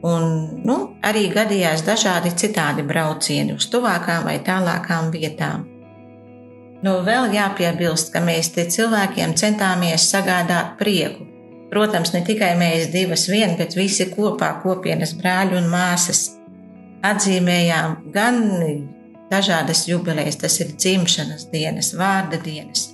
Un, 0.03 0.25
nu, 0.67 0.77
arī 1.07 1.29
gadījās 1.31 1.85
dažādi 1.87 2.33
citādi 2.35 2.83
braucieni 2.83 3.55
uz 3.55 3.69
tuvākām 3.71 4.25
vai 4.27 4.41
tālākām 4.43 5.13
vietām. 5.15 5.69
Nu, 6.83 6.97
vēl 7.07 7.31
jāpiebilst, 7.37 8.11
ka 8.11 8.19
mēs 8.25 8.51
te 8.57 8.65
cilvēkiem 8.67 9.37
centāmies 9.39 10.09
sagādāt 10.11 10.75
prieku. 10.81 11.29
Protams, 11.71 12.11
ne 12.13 12.25
tikai 12.27 12.51
mēs 12.59 12.91
divas 12.91 13.29
vien, 13.31 13.55
bet 13.57 13.79
visi 13.79 14.09
kopā 14.11 14.51
kopienas 14.65 15.15
brāļi 15.17 15.61
un 15.61 15.71
māsas 15.71 16.25
atzīmējām 17.07 17.97
gan 18.15 18.43
dažādas 19.33 19.87
jubilejas, 19.89 20.39
tas 20.41 20.59
ir 20.61 20.75
dzimšanas 20.77 21.49
dienas, 21.53 21.93
vārda 21.99 22.39
dienas, 22.43 22.91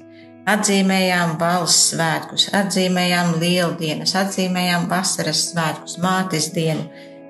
atzīmējām 0.48 1.36
valsts 1.40 1.92
svētkus, 1.92 2.48
atzīmējām 2.56 3.36
lieldienas, 3.42 4.14
atzīmējām 4.18 4.88
vasaras 4.90 5.48
svētkus, 5.52 5.98
mātes 6.02 6.50
dienu. 6.54 6.88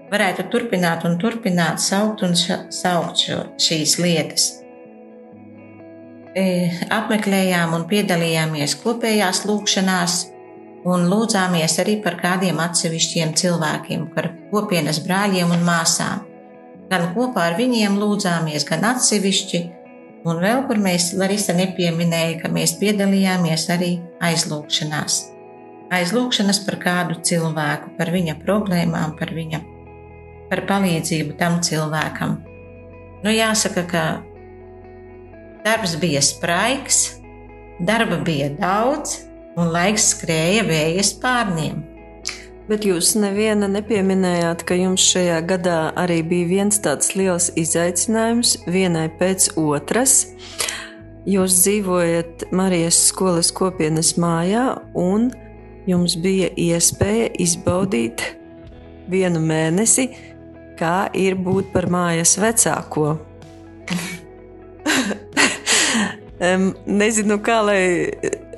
Varētu 0.08 0.46
turpināt 0.52 1.04
un 1.04 1.18
turpināt 1.20 1.82
saukt 1.84 2.22
un 2.24 2.32
saukt 2.38 3.26
šo, 3.26 3.42
šīs 3.60 3.98
lietas. 4.00 4.46
E, 6.38 6.70
apmeklējām 6.94 7.74
un 7.76 7.84
piedalījāmies 7.90 8.76
kopējās 8.80 9.42
lūkšanās 9.48 10.18
un 10.88 11.08
lūdzāmies 11.10 11.76
arī 11.82 11.98
par 12.04 12.16
kādiem 12.20 12.60
atsevišķiem 12.62 13.34
cilvēkiem, 13.36 14.08
par 14.14 14.30
kopienas 14.52 15.02
brāļiem 15.04 15.52
un 15.56 15.64
māsām. 15.66 16.27
Gan 16.88 17.10
kopā 17.14 17.50
ar 17.50 17.58
viņiem 17.58 17.98
lūdzāmies, 18.00 18.64
gan 18.68 18.86
atsevišķi, 18.94 19.60
Un 20.26 20.40
vēl, 20.42 20.64
kur 20.66 20.80
mēs 20.82 21.12
Larisa 21.16 21.54
nepieminēja, 21.54 22.40
ka 22.42 22.50
mēs 22.50 22.74
piedalījāmies 22.80 23.68
arī 23.70 23.92
aizlūgšanās. 24.24 25.18
Aizlūgšanas 25.94 26.58
par 26.66 26.76
kādu 26.82 27.16
cilvēku, 27.24 27.94
par 27.96 28.10
viņa 28.12 28.34
problēmām, 28.42 29.14
par 29.16 29.32
viņa 29.32 29.62
par 30.50 30.64
palīdzību 30.68 31.36
tam 31.38 31.60
cilvēkam. 31.64 32.38
Nu, 33.22 33.30
jāsaka, 33.32 33.84
ka 33.88 34.04
darbs 35.64 35.96
bija 36.00 36.20
spraigs, 36.24 37.20
darba 37.80 38.18
bija 38.24 38.50
daudz, 38.58 39.20
un 39.58 39.70
laiks 39.74 40.10
skrēja 40.16 40.66
vēja 40.68 41.04
spārniem. 41.06 41.80
Bet 42.68 42.84
jūs 42.84 43.14
neviena 43.16 43.64
nepieminējāt, 43.72 44.60
ka 44.68 44.76
jums 44.76 45.00
šajā 45.08 45.38
gadā 45.48 45.76
arī 45.96 46.18
bija 46.20 46.48
viens 46.50 46.76
tāds 46.84 47.14
liels 47.16 47.46
izaicinājums, 47.56 48.58
vienai 48.68 49.06
pēc 49.08 49.56
otras. 49.56 50.26
Jūs 51.24 51.62
dzīvojat 51.62 52.52
Marijas 52.52 52.98
skolas 53.08 53.48
kopienas 53.56 54.20
mājā, 54.20 54.84
un 54.92 55.30
jums 55.88 56.12
bija 56.20 56.52
iespēja 56.60 57.30
izbaudīt 57.40 58.36
vienu 59.08 59.40
mēnesi, 59.40 60.12
kā 60.76 61.08
ir 61.16 61.40
būt 61.40 61.72
par 61.72 61.88
mājas 61.88 62.36
vecāko. 62.36 63.16
Nezinu, 67.00 67.40
kā 67.40 67.64
lai 67.64 68.12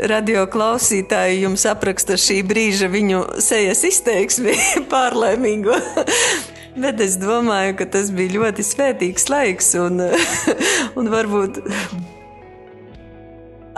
radio 0.09 0.47
klausītāji 0.51 1.43
jums 1.45 1.67
apraksta 1.69 2.17
šī 2.21 2.41
brīža 2.47 2.89
viņu 2.93 3.25
sejas 3.43 3.83
izteiksmi 3.89 4.55
pārlaimīgo. 4.93 5.77
Bet 6.81 7.03
es 7.03 7.19
domāju, 7.21 7.75
ka 7.81 7.89
tas 7.97 8.13
bija 8.15 8.39
ļoti 8.39 8.65
svētīgs 8.65 9.27
laiks 9.33 9.75
un, 9.81 10.05
un 10.99 11.11
varbūt 11.13 11.59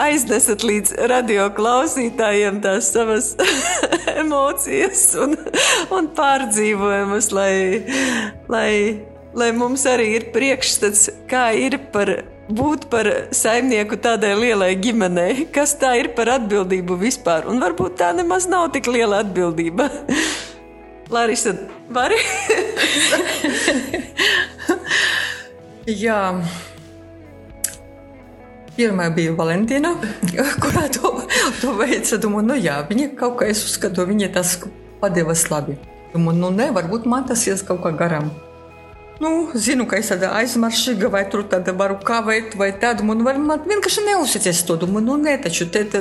aiznesat 0.03 0.65
līdz 0.67 0.95
radio 1.11 1.49
klausītājiem 1.57 2.61
tās 2.65 2.91
savas 2.95 3.33
emocijas 4.23 5.07
un, 5.21 5.37
un 5.95 6.11
pārdzīvojumus, 6.17 7.31
lai, 7.35 7.55
lai, 8.53 8.73
lai 9.37 9.51
mums 9.57 9.87
arī 9.89 10.13
ir 10.19 10.29
priekšstats, 10.35 11.09
kā 11.31 11.51
ir 11.59 11.79
par 11.95 12.15
būt 12.51 12.89
par 12.93 13.09
saimnieku 13.35 13.97
tādai 14.03 14.35
lielai 14.39 14.73
ģimenei, 14.81 15.47
kas 15.53 15.75
tā 15.79 15.95
ir 16.01 16.09
par 16.17 16.29
atbildību 16.39 16.97
vispār. 17.01 17.47
Un 17.51 17.63
varbūt 17.63 17.99
tā 18.01 18.13
nemaz 18.17 18.49
nav 18.51 18.71
tik 18.75 18.87
liela 18.91 19.23
atbildība. 19.23 19.89
Larisa, 21.13 21.53
vari? 21.93 22.19
Jā. 26.03 26.21
Pirmā 28.73 29.11
bija 29.13 29.35
Valentīna, 29.37 29.91
kurā 30.63 30.87
to, 30.95 31.11
to 31.61 31.75
veica. 31.77 32.17
Domāju, 32.23 32.47
nu 32.49 32.57
jā, 32.57 32.79
viņa 32.89 33.11
kaut 33.19 33.37
kā 33.43 33.51
es 33.53 33.61
uzskatu, 33.67 34.07
viņa 34.09 34.31
tas 34.39 34.55
padevas 35.03 35.45
labi. 35.53 35.77
Domāju, 36.15 36.39
nu 36.41 36.53
ne, 36.55 36.71
varbūt 36.73 37.05
man 37.11 37.27
tas 37.29 37.45
ies 37.51 37.65
kaut 37.67 37.83
kā 37.85 37.93
garām. 37.99 38.31
Nu, 39.23 39.53
zinu, 39.55 39.85
ka 39.87 40.01
es 40.03 40.09
tāda 40.11 40.33
aizmaršīga, 40.41 41.07
vai 41.13 41.23
tur 41.31 41.45
tāda 41.47 41.75
varu 41.79 41.95
kavēt, 42.03 42.57
vai 42.59 42.73
tādu. 42.83 43.05
Man, 43.07 43.21
var, 43.23 43.37
man 43.39 43.61
vienkārši 43.69 44.03
neuzticas 44.09 44.65
to. 44.67 44.75
Domāju, 44.83 45.07
nu 45.13 45.19
ne, 45.23 45.37
taču 45.39 45.69
te. 45.71 45.85
te 45.87 46.01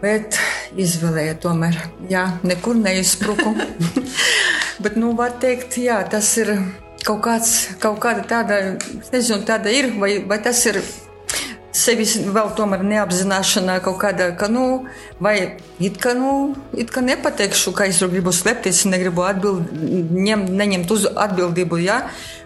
Bet 0.00 0.36
izvēlēju 0.80 1.36
tomēr, 1.40 1.76
jā, 2.10 2.24
nekur 2.44 2.76
neizspruku. 2.76 3.54
Bet, 4.84 4.98
nu, 5.00 5.12
var 5.16 5.36
teikt, 5.40 5.78
jā, 5.80 6.00
tas 6.12 6.28
ir 6.40 6.50
kaut, 7.04 7.22
kāds, 7.24 7.52
kaut 7.80 8.00
kāda 8.02 8.24
tāda, 8.28 8.58
es 8.98 9.12
nezinu, 9.12 9.44
tāda 9.48 9.72
ir, 9.72 9.92
vai, 10.00 10.18
vai 10.28 10.40
tas 10.44 10.60
ir 10.68 10.80
sevis 11.74 12.14
vēl 12.22 12.52
tomēr 12.56 12.84
neapzināšana 12.86 13.80
kaut 13.84 13.98
kāda, 14.02 14.30
ka, 14.38 14.48
nu, 14.52 14.84
vai 15.22 15.58
it 15.82 15.98
kā, 16.02 16.14
nu, 16.18 16.54
it 16.78 16.94
kā 16.94 17.02
nepateikšu, 17.04 17.74
ka 17.74 17.88
es 17.90 18.00
gribu 18.04 18.32
slēpties, 18.34 18.86
negribu 18.90 19.26
atbild, 19.26 19.74
ņem, 20.14 20.48
neņemt 20.54 20.94
uz 20.94 21.08
atbildību, 21.10 21.82
jā. 21.82 22.04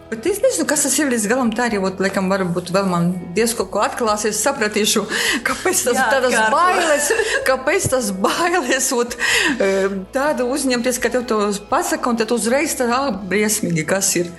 Bet 0.09 0.25
es 0.25 0.39
nezinu, 0.41 0.65
kas 0.65 0.87
tas 0.87 0.95
ir 0.97 1.11
līdz 1.13 1.27
galam. 1.29 1.51
Tā 1.53 1.67
arī, 1.69 1.77
ot, 1.85 1.99
laikam, 2.01 2.31
varbūt 2.33 2.71
vēl 2.73 2.87
man 2.89 3.11
diezko 3.37 3.67
ko 3.69 3.83
atklāsies, 3.85 4.41
sapratīšu, 4.41 5.03
kāpēc 5.45 5.83
tas 5.91 5.99
tādas 5.99 6.33
atkārto. 6.33 6.55
bailes, 6.57 7.11
kāpēc 7.45 7.89
tas 7.93 8.09
bailes, 8.17 8.89
ot, 8.97 9.19
e, 9.61 9.69
tādu 10.17 10.49
uzņemties, 10.55 11.03
ka 11.05 11.13
tev 11.13 11.29
to 11.29 11.43
pasaka, 11.69 12.09
un 12.09 12.23
tad 12.23 12.33
uzreiz 12.33 12.79
tā, 12.81 12.89
ah, 12.89 13.11
briesmīgi, 13.13 13.85
kas 13.89 14.15
ir. 14.17 14.33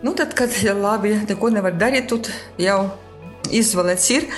Nu, 0.00 0.16
tad, 0.16 0.32
kad 0.38 0.56
labi, 0.64 1.18
neko 1.28 1.52
nevar 1.52 1.76
darīt, 1.76 2.08
tad 2.08 2.32
jau 2.56 2.86
izvēlēts 3.50 4.10
ir. 4.14 4.28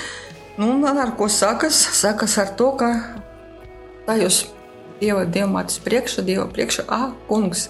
Nu, 0.59 0.73
ar 0.85 1.15
ko 1.17 1.29
sākas? 1.31 1.77
Sākas 1.95 2.37
ar 2.41 2.55
to, 2.59 2.73
ka 2.79 2.89
tā 4.07 4.17
jūs 4.19 4.47
Dieva, 4.99 5.23
mātes 5.47 5.79
priekšā, 5.79 6.25
Dieva 6.27 6.49
priekšā, 6.51 6.83
ah, 6.91 7.13
kungs. 7.29 7.69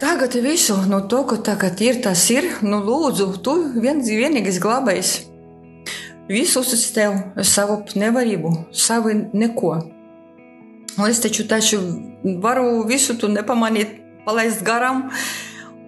Tagad 0.00 0.32
visu 0.40 0.76
no 0.88 1.02
to, 1.10 1.24
ka 1.28 1.36
tagad 1.36 1.80
ir 1.84 1.98
tas 2.00 2.22
ir, 2.32 2.46
nu 2.62 2.78
lūdzu, 2.80 3.26
tu 3.44 3.56
viens 3.82 4.06
vienīgais 4.06 4.60
glābējs. 4.62 5.10
Visu 6.30 6.62
uz 6.62 6.84
tev, 6.94 7.16
savu 7.42 7.82
nevarību, 7.98 8.52
savu 8.72 9.12
neko. 9.34 9.74
Es 11.08 11.20
taču, 11.20 11.44
taču 11.50 11.80
varu 12.40 12.84
visu 12.88 13.18
tu 13.18 13.28
nepamanīt, 13.28 13.98
palaist 14.24 14.62
garām. 14.64 15.08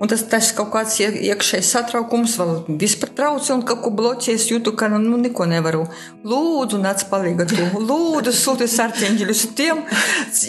Un 0.02 0.10
tas, 0.10 0.24
tas 0.26 0.48
kaut 0.56 0.72
kāds 0.74 0.96
ie- 0.98 1.28
iekšējs 1.30 1.68
satraukums, 1.76 2.32
vēl 2.40 2.64
vispār 2.80 3.12
traucē 3.14 3.54
un 3.54 3.60
kaut 3.62 3.84
ko 3.84 3.92
bloķē. 3.94 4.34
Es 4.34 4.48
jūtu, 4.50 4.72
ka 4.74 4.88
nu, 4.90 4.98
nu 4.98 5.20
neko 5.20 5.46
nevaru. 5.46 5.84
Lūdzu, 6.26 6.80
nāc 6.82 7.04
palīdzi. 7.12 7.68
Lūdzu, 7.78 8.32
sūti 8.34 8.66
sarciņģeļus 8.72 9.42
tiem. 9.54 9.84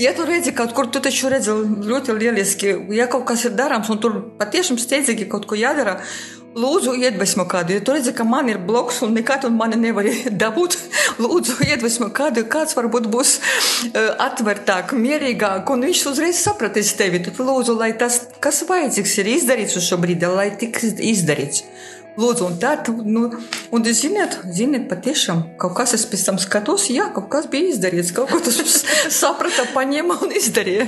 Ja 0.02 0.16
tu 0.18 0.26
redzi 0.26 0.56
kaut 0.58 0.74
kur, 0.74 0.90
tu 0.90 1.00
taču 1.06 1.30
redzi 1.30 1.54
ļoti 1.54 2.18
lieliski, 2.18 2.74
ja 2.98 3.06
kaut 3.12 3.28
kas 3.30 3.46
ir 3.46 3.54
darāms 3.60 3.94
un 3.94 4.02
tur 4.02 4.18
patiešām 4.42 4.82
steidzīgi 4.82 5.30
kaut 5.30 5.46
ko 5.46 5.60
jādara. 5.60 6.00
Lūdzu, 6.54 6.92
iedvesmo 7.02 7.48
kādu. 7.50 7.74
Ja 7.74 7.82
tu 7.82 7.96
redzi, 7.96 8.12
ka 8.14 8.26
man 8.28 8.50
ir 8.52 8.60
bloks 8.62 9.00
un 9.06 9.16
nekad 9.18 9.48
un 9.48 9.56
mani 9.58 9.80
nevar 9.80 10.06
dabūt, 10.44 10.78
lūdzu, 11.18 11.58
iedvesmo 11.66 12.12
kādu. 12.14 12.46
Kāds 12.50 12.78
varbūt 12.78 13.10
būs 13.14 13.34
uh, 13.40 14.14
atvērtāk, 14.22 14.94
mierīgāk, 14.94 15.72
un 15.74 15.88
viņš 15.88 16.04
uzreiz 16.12 16.44
sapratīs 16.46 16.94
tevi. 17.00 17.24
Tad 17.26 17.42
lūdzu, 17.42 17.74
lai 17.80 17.94
tas, 17.98 18.22
kas 18.44 18.62
vajadzīgs, 18.70 19.18
ir 19.24 19.32
izdarīts 19.34 19.80
uz 19.80 19.88
šo 19.88 19.98
brīdi, 20.04 20.30
lai 20.30 20.52
tiks 20.60 20.94
izdarīts. 20.94 21.66
Lūdzu, 22.14 22.46
un 22.46 22.60
tā, 22.62 22.76
nu, 23.10 23.24
un 23.74 23.86
ziniet, 23.90 24.36
ziniet, 24.54 24.86
patiešām 24.92 25.40
kaut 25.58 25.74
kas 25.80 25.96
es 25.98 26.04
pēc 26.06 26.28
tam 26.28 26.38
skatos, 26.38 26.86
jā, 26.94 27.08
kaut 27.16 27.26
kas 27.34 27.48
bija 27.50 27.72
izdarīts, 27.72 28.14
kaut 28.14 28.30
ko 28.30 28.38
tas 28.46 28.62
saprata, 29.22 29.66
paņēma 29.74 30.20
un 30.22 30.38
izdarīja. 30.38 30.86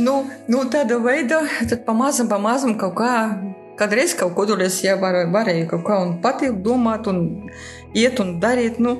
Nu, 0.00 0.22
nu 0.48 0.64
tāda 0.72 0.96
veida, 1.04 1.42
tad 1.68 1.84
pamazam, 1.84 2.32
pamazam 2.32 2.72
kaut 2.80 2.96
kā, 2.96 3.12
kādreiz 3.78 4.14
kaut 4.18 4.34
ko 4.36 4.46
tur 4.48 4.62
es 4.64 4.80
jā, 4.84 4.96
var, 5.00 5.22
varēju 5.32 5.68
kaut 5.70 5.84
kā 5.86 5.98
un 6.02 6.16
pati 6.22 6.50
domāt 6.50 7.08
un 7.10 7.22
iet 7.96 8.20
un 8.22 8.36
darīt. 8.42 8.80
Nu, 8.82 8.96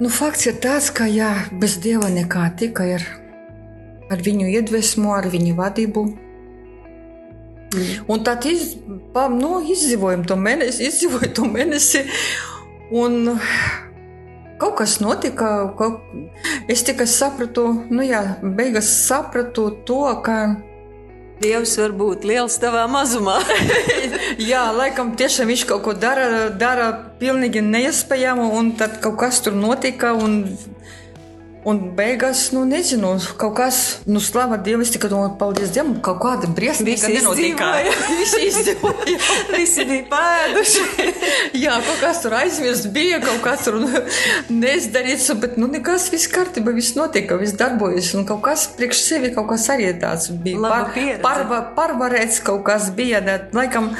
nu, 0.00 0.10
fakts 0.12 0.48
ir 0.50 0.58
tāds, 0.62 0.90
ka 0.94 1.08
jā, 1.10 1.30
bez 1.60 1.78
Dieva 1.84 2.10
nekā 2.12 2.48
tikai 2.60 2.88
ar, 2.98 3.06
ar 4.10 4.24
viņu 4.26 4.50
iedvesmu, 4.56 5.12
ar 5.14 5.30
viņu 5.32 5.54
vadību. 5.60 6.08
Un 8.10 8.24
tad 8.26 8.44
iz, 8.50 8.74
pa, 9.14 9.28
nu, 9.30 9.60
izdzīvojam 9.70 10.24
to 10.26 10.34
mēnesi, 10.40 10.88
izdzīvoju 10.90 11.30
to 11.36 11.46
mēnesi. 11.46 12.02
Un 12.90 13.30
kaut 14.60 14.76
kas 14.80 14.98
notika. 15.00 15.70
Kaut, 15.78 16.02
es 16.70 16.82
tikai 16.86 17.06
sapratu, 17.06 17.68
nu 17.90 18.04
jā, 18.06 18.24
beigās 18.42 18.90
sapratu 19.06 19.70
to, 19.86 20.02
ka. 20.24 20.40
Dievs 21.40 21.72
var 21.80 21.94
būt 21.96 22.24
liels 22.28 22.58
tavā 22.60 22.82
mazumā. 22.90 23.38
Jā, 24.50 24.66
laikam 24.76 25.14
tiešām 25.16 25.48
viņš 25.48 25.62
kaut 25.70 25.86
ko 25.86 25.94
dara, 25.96 26.50
dara 26.52 26.90
pilnīgi 27.20 27.62
neiespējamu, 27.64 28.50
un 28.58 28.74
tad 28.76 28.98
kaut 29.00 29.16
kas 29.22 29.40
tur 29.46 29.56
notika. 29.56 30.12
Un, 30.12 30.42
un 31.68 31.80
beigās, 31.96 32.46
nu, 32.54 32.62
nezinu, 32.64 33.10
kaut 33.40 33.52
kas, 33.58 33.78
nu, 34.08 34.20
slava 34.24 34.56
Dievam, 34.60 34.84
es 34.84 34.92
tikai 34.94 35.10
domāju, 35.12 35.34
paldies 35.40 35.72
Dievam, 35.74 35.98
kaut 36.04 36.20
kāda 36.22 36.48
briesmīga 36.56 37.10
nenotika. 37.12 37.68
Visi 38.20 38.40
izdzīvoja. 38.48 39.18
Visi 39.52 39.84
bija 39.90 40.06
pēduši. 40.12 40.86
Jā, 41.60 41.76
kaut 41.84 42.00
kas 42.00 42.22
tur 42.24 42.38
aizmirsts 42.38 42.88
bija, 42.94 43.20
kaut 43.24 43.42
kas 43.44 43.66
tur 43.68 43.76
neizdarīts, 44.62 45.28
bet 45.42 45.60
nu, 45.60 45.68
nekas 45.70 46.08
viss 46.14 46.30
kārtībā, 46.32 46.72
viss 46.76 46.96
notika, 46.96 47.36
viss 47.40 47.58
darbojas. 47.60 48.14
Un 48.16 48.24
kaut 48.28 48.42
kas 48.48 48.66
priekš 48.78 49.04
sevi 49.04 49.34
kaut 49.36 49.50
kas 49.52 49.68
arī 49.74 49.92
tāds 50.00 50.32
bija. 50.32 50.82
Pieredze. 50.94 51.20
parva, 51.24 51.60
pārvarēts 51.76 52.40
kaut 52.46 52.64
kas 52.66 52.88
bija. 52.96 53.20
Bet, 53.26 53.52
laikam, 53.56 53.92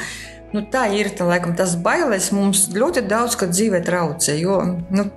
nu, 0.55 0.65
tā 0.73 0.87
ir 0.97 1.13
tā, 1.13 1.29
laikam, 1.29 1.53
tas 1.57 1.77
bailes 1.77 2.31
mums 2.33 2.71
ļoti 2.73 3.05
daudz, 3.05 3.37
kad 3.37 3.53
dzīvē 3.53 3.83
traucē. 3.85 4.39
Jo, 4.41 4.63
nu, 4.89 5.11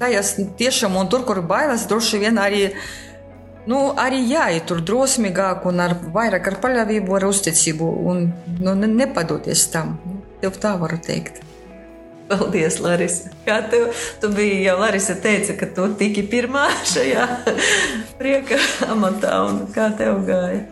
tajās 0.00 0.36
tiešām, 0.58 0.96
un 1.00 1.08
tur, 1.12 1.24
kur 1.26 1.42
ir 1.42 1.48
bailes, 1.48 1.86
droši 1.90 2.22
vien 2.22 2.40
arī. 2.42 2.70
Nu, 3.66 3.80
arī 3.98 4.20
jāiet 4.30 4.68
tur 4.70 4.78
drosmīgāk, 4.86 5.64
un 5.66 5.82
ar 5.82 5.96
vairāk 6.14 6.52
ar 6.52 6.60
paļāvību, 6.62 7.16
ar 7.16 7.26
uzticību, 7.26 7.88
un 8.12 8.28
nu, 8.60 8.76
ne- 8.78 8.92
nepadoties 8.92 9.66
tam. 9.72 9.96
Tev 10.40 10.60
tā 10.62 10.76
varu 10.78 11.00
teikt. 11.02 11.42
Paldies, 12.26 12.78
Larisa. 12.82 13.30
Kā 13.46 13.60
tev, 13.70 13.90
tu 14.20 14.30
biji 14.34 14.64
jau 14.64 14.78
Larisa 14.80 15.14
teica, 15.22 15.54
ka 15.58 15.66
tu 15.74 15.86
tiki 15.98 16.24
pirmā 16.26 16.68
šajā 16.94 17.26
prieka 18.18 18.58
amatā, 18.90 19.34
un 19.46 19.66
kā 19.74 19.90
tev 19.98 20.24
gāja? 20.26 20.64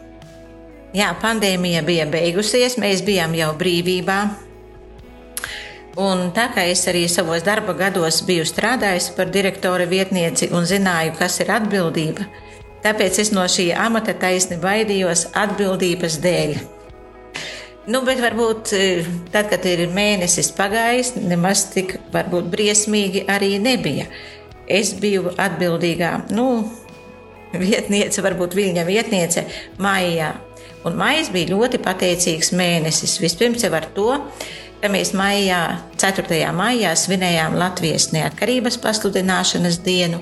Jā, 0.95 1.11
pandēmija 1.19 1.83
bija 1.87 2.07
beigusies, 2.07 2.77
mēs 2.79 3.03
bijām 3.07 3.35
jau 3.35 3.51
brīvībā. 3.59 4.19
Un 6.01 6.31
tā 6.35 6.49
kā 6.55 6.65
es 6.67 6.87
arī 6.91 7.05
savos 7.09 7.45
darba 7.47 7.77
gados 7.79 8.23
biju 8.27 8.47
strādājusi 8.49 9.15
par 9.15 9.31
direktora 9.31 9.87
vietnieci 9.87 10.51
un 10.51 10.67
zināju, 10.67 11.15
kas 11.21 11.39
ir 11.45 11.53
atbildība, 11.55 12.27
Tāpēc 12.85 13.17
es 13.23 13.31
no 13.33 13.47
šī 13.49 13.71
amata 13.81 14.13
taisni 14.21 14.59
baidījos 14.61 15.31
atbildības 15.41 16.19
dēļ. 16.21 16.51
Nu, 17.89 18.03
bet 18.05 18.21
varbūt 18.21 18.73
eh, 18.77 19.07
tad, 19.33 19.49
kad 19.49 19.65
ir 19.69 19.87
mēnesis 19.93 20.51
pagājis, 20.57 21.15
nemaz 21.17 21.67
tik 21.73 21.97
varbūt 22.13 22.51
briesmīgi 22.53 23.25
arī 23.33 23.55
nebija. 23.61 24.05
Es 24.69 24.93
biju 25.01 25.33
atbildīgā, 25.33 26.11
nu, 26.37 26.47
vietniece, 27.57 28.21
varbūt 28.25 28.57
viņa 28.57 28.85
vietniece 28.89 29.47
maijā. 29.81 30.35
Un 30.85 31.01
maijs 31.01 31.33
bija 31.33 31.55
ļoti 31.55 31.81
pateicīgs 31.81 32.53
mēnesis. 32.57 33.17
Vispirms 33.25 33.65
jau 33.65 33.73
ar 33.81 33.89
to, 33.97 34.11
mēs 34.93 35.13
maijā, 35.17 35.61
4. 36.01 36.41
maijā 36.57 36.95
svinējām 36.99 37.55
Latvijas 37.59 38.11
neatkarības 38.15 38.79
pasludināšanas 38.83 39.79
dienu. 39.85 40.19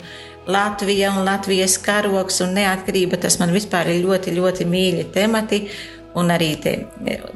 Latvija 0.46 1.12
un 1.14 1.24
Latvijas 1.24 1.76
karoks 1.78 2.40
un 2.42 2.56
neatkarība 2.58 3.20
tas 3.22 3.38
man 3.38 3.52
vispār 3.54 3.92
ir 3.92 4.02
ļoti, 4.02 4.34
ļoti 4.34 4.66
mīļi 4.66 5.06
temati 5.14 5.60
un 6.18 6.32
arī 6.34 6.50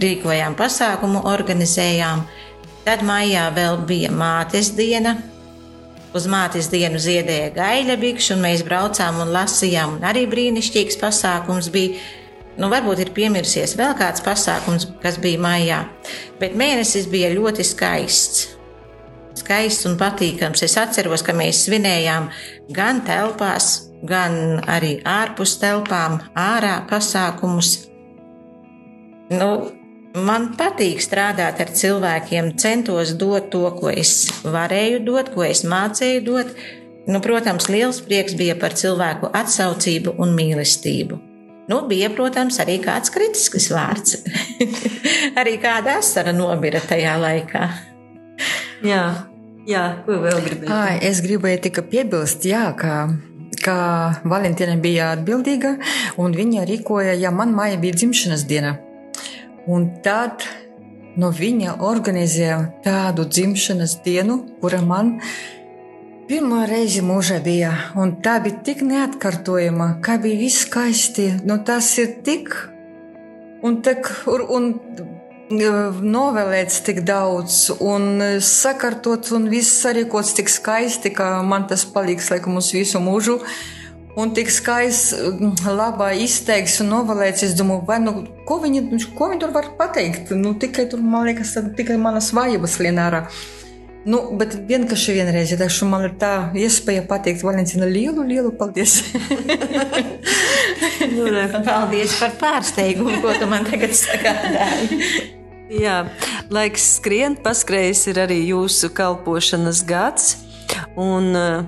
rīkojām 0.02 0.56
pasākumu, 0.58 1.22
organizējām. 1.30 2.26
Tad 2.86 3.02
maijā 3.06 3.48
vēl 3.54 3.80
bija 3.86 4.12
mātes 4.14 4.72
diena. 4.76 5.16
Uz 6.16 6.28
mātes 6.30 6.70
dienu 6.72 7.00
ziedēja 7.02 7.50
gaļa 7.56 7.96
bikšu, 8.00 8.36
un 8.36 8.44
mēs 8.46 8.62
braucām 8.66 9.18
un 9.24 9.32
lasījām, 9.34 9.98
un 9.98 10.06
arī 10.06 10.24
brīnišķīgs 10.30 11.00
pasākums 11.02 11.70
bija. 11.74 11.98
Nu, 12.56 12.70
varbūt 12.72 13.02
ir 13.04 13.12
piemirsies 13.16 13.74
vēl 13.76 13.92
kāds 13.98 14.22
pasākums, 14.24 14.88
kas 15.02 15.18
bija 15.20 15.40
maijā, 15.44 15.80
bet 16.40 16.56
mēnesis 16.56 17.08
bija 17.12 17.28
ļoti 17.34 17.66
skaists. 17.68 18.46
Skaists 19.36 19.84
un 19.84 19.98
patīkams. 20.00 20.62
Es 20.64 20.78
atceros, 20.80 21.20
ka 21.22 21.34
mēs 21.36 21.66
svinējām 21.66 22.30
gan 22.72 23.02
telpās, 23.04 23.90
gan 24.08 24.62
arī 24.64 24.96
ārpus 25.04 25.58
telpām, 25.60 26.22
ārā 26.32 26.78
pasākumus. 26.88 27.74
Nu, 29.36 29.50
man 30.16 30.48
patīk 30.56 31.04
strādāt 31.04 31.60
ar 31.60 31.76
cilvēkiem, 31.76 32.54
centos 32.56 33.12
dot 33.20 33.52
to, 33.52 33.66
ko 33.76 33.92
es 33.92 34.30
varēju 34.48 35.04
dot, 35.04 35.32
ko 35.36 35.44
es 35.44 35.66
mācīju 35.68 36.24
dot. 36.24 36.56
Nu, 37.06 37.20
protams, 37.22 37.68
liels 37.68 38.00
prieks 38.02 38.34
bija 38.34 38.56
par 38.58 38.72
cilvēku 38.74 39.28
atsaucību 39.44 40.16
un 40.16 40.32
mīlestību. 40.40 41.25
Nu, 41.66 41.80
bija, 41.90 42.10
protams, 42.14 42.60
arī 42.62 42.76
kāds 42.82 43.10
kritisks 43.10 43.70
vārds. 43.74 44.20
arī 45.40 45.56
kāda 45.62 45.98
asara 46.00 46.34
nobira 46.34 46.78
tajā 46.82 47.16
laikā. 47.18 47.62
Jā, 48.86 49.02
jā 49.66 49.86
ko 50.06 50.20
vēl 50.22 50.42
gribēju? 50.44 50.70
Ai, 50.70 50.98
es 51.08 51.22
gribēju 51.24 51.64
tikai 51.66 51.84
piebilst, 51.90 52.46
jā, 52.46 52.68
ka, 52.78 53.08
ka 53.64 53.78
Valentīna 54.22 54.76
bija 54.82 55.10
atbildīga 55.16 55.74
un 56.22 56.36
viņa 56.36 56.68
rīkoja, 56.70 57.16
ja 57.18 57.34
man 57.34 57.56
māja 57.56 57.80
bija 57.82 57.98
dzimšanas 57.98 58.46
diena. 58.46 58.76
Un 59.66 59.88
tad 60.06 60.46
no 61.18 61.32
viņa 61.34 61.80
organizēja 61.82 62.60
tādu 62.84 63.26
dzimšanas 63.26 63.98
dienu, 64.04 64.44
kura 64.60 64.78
man 64.84 65.16
pirmā 66.26 66.64
reize 66.66 67.02
mūžā 67.06 67.38
bija. 67.44 67.72
Un 67.98 68.16
tā 68.22 68.38
bija 68.42 68.58
tik 68.66 68.82
neatkārtojama, 68.86 69.96
kā 70.04 70.18
bija 70.22 70.40
viss 70.40 70.64
skaisti. 70.66 71.28
Nu, 71.46 71.60
tas 71.64 71.92
ir 72.02 72.18
tik 72.26 72.52
un, 73.66 73.80
tik, 73.86 74.10
un, 74.30 74.44
un 74.56 74.68
novēlēts 76.16 76.82
tik 76.86 77.02
daudz, 77.06 77.68
un 77.78 78.20
sakārtots, 78.42 79.32
un 79.36 79.48
viss 79.52 79.80
sarīkots 79.84 80.34
tik 80.38 80.50
skaisti, 80.50 81.14
ka 81.14 81.40
man 81.46 81.68
tas 81.70 81.86
paliks 81.86 82.30
laikam 82.34 82.58
uz 82.58 82.72
visu 82.74 83.02
mūžu. 83.02 83.40
Un 84.16 84.30
tik 84.32 84.48
skaists, 84.48 85.12
labā 85.68 86.14
izteiks 86.24 86.78
un 86.80 86.88
novēlēts. 86.94 87.44
Es 87.50 87.52
domāju, 87.58 87.84
vai, 87.84 87.98
nu, 88.00 88.22
ko, 88.48 88.56
viņi, 88.62 88.86
ko 89.14 89.28
viņi 89.28 89.42
tur 89.42 89.52
var 89.52 89.74
pateikt? 89.76 90.32
Nu, 90.32 90.54
tikai 90.56 90.86
tur, 90.88 91.04
man 91.04 91.28
liekas, 91.28 91.52
tikai 91.76 91.98
manas 92.00 92.32
vājības 92.32 92.78
lienārā. 92.80 93.26
Nu, 94.06 94.20
bet 94.38 94.52
vienkārši 94.68 95.16
vienreiz, 95.16 95.50
ja 95.50 95.58
taču 95.58 95.88
man 95.90 96.04
ir 96.06 96.12
tā 96.20 96.52
iespēja 96.54 97.02
pateikt 97.10 97.42
Valentīna 97.42 97.88
lielu, 97.90 98.22
lielu 98.22 98.52
paldies. 98.54 99.00
nu, 101.16 101.24
paldies 101.66 102.14
par 102.20 102.36
pārsteigumu, 102.38 103.16
ko 103.24 103.34
tu 103.34 103.48
man 103.50 103.66
tagad 103.66 103.96
sagādāji. 103.98 105.00
Jā, 105.82 105.96
laiks 106.54 106.86
skrien, 107.00 107.34
paskrējis 107.42 108.04
ir 108.12 108.22
arī 108.28 108.38
jūsu 108.52 108.92
kalpošanas 108.94 109.82
gads. 109.88 110.36
Un, 110.94 111.32
uh, 111.34 111.66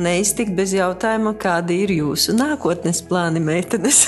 neiztikt 0.00 0.56
bez 0.56 0.72
jautājuma, 0.72 1.36
kādi 1.36 1.82
ir 1.84 1.92
jūsu 1.98 2.32
nākotnes 2.40 3.04
plāni, 3.04 3.44
meitenes? 3.44 4.06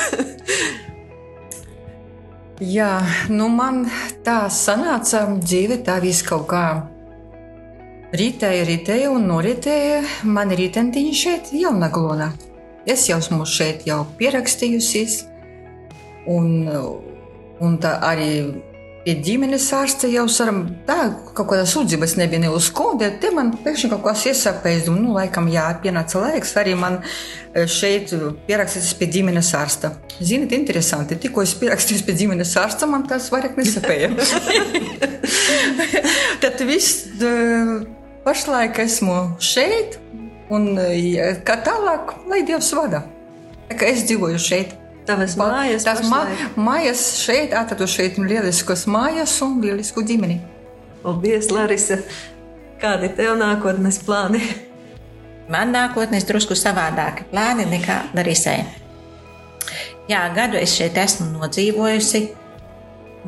Jā, 2.76 3.02
nu 3.28 3.52
man 3.52 3.84
tā 4.24 4.46
sanāca 4.48 5.26
dzīve, 5.36 5.82
tā 5.84 6.00
viss 6.00 6.24
kaut 6.24 6.48
kā 6.48 6.66
rītēja, 8.18 8.66
rītēja 8.68 9.10
un 9.12 9.26
noritēja. 9.30 10.02
Man 10.28 10.52
ir 10.54 10.64
rītentiņa 10.64 11.16
šeit, 11.16 11.50
Jaunaglonā. 11.56 12.30
Es 12.86 13.08
jau 13.10 13.18
esmu 13.18 13.46
šeit 13.50 13.86
jau 13.88 14.04
pierakstījusies, 14.18 15.18
un, 16.30 16.70
un 17.62 17.76
tā 17.82 17.96
arī 18.06 18.30
pie 19.06 19.14
ģimenes 19.22 19.64
ārsta 19.74 20.08
jau 20.10 20.24
saram, 20.30 20.64
tā, 20.86 20.96
kaut 21.30 21.46
kāda 21.52 21.66
sūdzības 21.70 22.16
nebija 22.18 22.42
ne 22.42 22.48
uz 22.50 22.66
ko, 22.74 22.88
bet 22.98 23.20
te 23.22 23.30
man 23.34 23.52
pēkšņi 23.62 23.90
kaut 23.92 24.02
kas 24.08 24.24
iesāpējis, 24.32 24.88
un, 24.90 24.98
nu, 25.04 25.12
laikam, 25.14 25.46
jā, 25.50 25.66
pienāca 25.82 26.24
laiks 26.24 26.56
arī 26.58 26.74
man 26.78 26.98
e, 26.98 27.66
šeit 27.70 28.10
pierakstīties 28.48 28.96
pie 28.98 29.10
ģimenes 29.18 29.52
ārsta. 29.58 29.92
Ziniet, 30.18 30.56
interesanti, 30.58 31.18
tikko 31.22 31.46
es 31.46 31.54
pierakstījos 31.58 32.02
pie 32.06 32.16
ģimenes 32.18 32.56
ārsta, 32.58 32.90
man 32.90 33.06
tas 33.06 33.30
vairāk 33.34 33.54
nesapēja. 33.60 34.10
Tad 36.42 36.66
viss, 36.66 37.06
pašlaik 38.26 38.80
esmu 38.82 39.16
šeit, 39.38 40.00
un 40.50 40.74
kā 41.46 41.60
tālāk, 41.62 42.16
lai 42.26 42.42
Dievs 42.46 42.72
vada. 42.74 43.04
Tā 43.70 43.78
kā 43.78 43.90
es 43.92 44.02
dzīvoju 44.08 44.40
šeit. 44.42 44.74
Tavas 45.06 45.36
mājas, 45.38 45.84
tās 45.86 46.00
ma 46.10 46.24
mājas 46.58 47.02
šeit, 47.20 47.52
atradu 47.54 47.86
šeit 47.86 48.16
lieliskas 48.18 48.88
mājas 48.90 49.36
un 49.46 49.60
lielisku 49.62 50.02
ģimeni. 50.02 50.40
Paldies, 51.04 51.52
Larisa! 51.54 52.00
Kādi 52.82 53.12
tev 53.14 53.36
nākotnes 53.38 54.00
plāni? 54.02 54.40
Man 55.46 55.70
nākotnē 55.70 56.18
drusku 56.26 56.56
savādāki 56.58 57.28
plāni 57.30 57.68
nekā 57.70 58.00
Larisai. 58.18 58.64
Jā, 60.10 60.24
gadu 60.34 60.58
es 60.58 60.74
šeit 60.74 60.98
esmu 60.98 61.28
nodzīvojusi. 61.36 62.24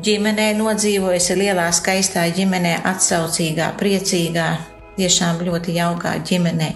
Ģimenē 0.03 0.49
nodzīvojusi 0.59 1.39
lielā, 1.39 1.69
skaistā 1.75 2.25
ģimenē, 2.35 2.75
atsaucīgā, 2.91 3.71
priecīgā, 3.79 4.49
tiešām 4.99 5.41
ļoti 5.47 5.75
jaukā 5.79 6.17
ģimenē. 6.27 6.69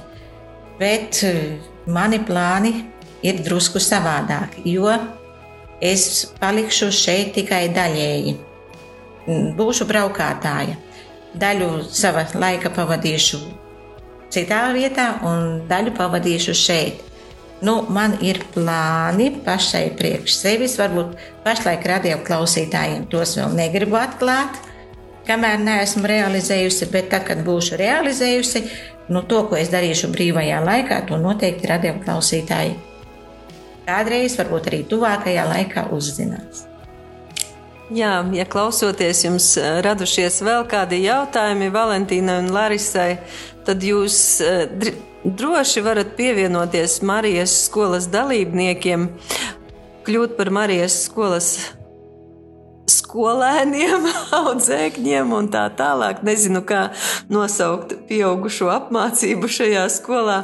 Bet 0.80 1.22
eh, 1.28 1.60
mani 1.86 2.22
plāni 2.26 2.74
ir 3.24 3.44
drusku 3.44 3.82
savādāki, 3.84 4.66
jo 4.74 4.92
es 5.84 6.26
palikšu 6.40 6.90
šeit 6.96 7.34
tikai 7.38 7.68
daļēji. 7.76 8.38
Būšu 9.58 9.88
braukātāja. 9.88 10.76
Daļu 11.40 11.70
sava 11.90 12.26
laika 12.38 12.70
pavadīšu 12.74 13.40
citā 14.34 14.68
vietā, 14.76 15.08
un 15.26 15.64
daļu 15.70 15.94
pavadīšu 15.98 16.56
šeit. 16.58 17.02
Nu, 17.64 17.78
man 17.96 18.18
ir 18.26 18.42
plāni 18.52 19.30
pašai 19.46 19.86
priekš 19.96 20.36
sevis, 20.36 20.76
varbūt 20.82 21.16
pašlaik 21.46 21.86
radio 21.88 22.18
klausītājiem 22.28 23.06
tos 23.12 23.38
vēl 23.40 23.56
negribu 23.56 23.96
atklāt, 24.02 24.58
kamēr 25.28 25.62
neesmu 25.64 26.08
realizējusi, 26.10 26.90
bet 26.94 27.12
tad, 27.14 27.28
kad 27.28 27.44
būšu 27.46 27.80
realizējusi, 27.80 28.64
nu, 29.14 29.24
to, 29.28 29.44
ko 29.50 29.60
es 29.60 29.72
darīšu 29.74 30.12
brīvajā 30.14 30.64
laikā, 30.64 31.04
to 31.10 31.20
noteikti 31.22 31.70
radio 31.72 31.96
klausītāji 32.04 32.76
kādreiz, 33.88 34.38
varbūt 34.40 34.70
arī 34.72 34.84
tuvākajā 34.88 35.48
laikā 35.50 35.88
uzzinās. 35.96 36.68
Jā, 37.94 38.14
ja 38.34 38.46
klausoties, 38.50 39.26
jums 39.26 39.50
eh, 39.60 39.82
radušies 39.86 40.40
vēl 40.46 40.64
kādi 40.72 41.04
jautājumi 41.04 41.68
Valentīnai 41.74 42.40
un 42.42 42.50
Larisai, 42.56 43.20
tad 43.68 43.84
jūs 43.86 44.18
eh, 44.42 44.94
droši 45.24 45.84
varat 45.86 46.16
pievienoties 46.18 47.02
Marijas 47.06 47.54
skolas 47.68 48.08
dalībniekiem, 48.12 49.10
kļūt 50.08 50.38
par 50.40 50.52
Marijas 50.56 51.04
skolas 51.06 51.52
skolēniem, 52.90 54.08
audzēkņiem 54.40 55.34
un 55.36 55.50
tā 55.54 55.66
tālāk. 55.78 56.24
Nezinu, 56.26 56.64
kā 56.68 56.90
nosaukt 57.32 57.96
pieaugušo 58.10 58.72
apmācību 58.74 59.50
šajā 59.52 59.86
skolā. 59.94 60.44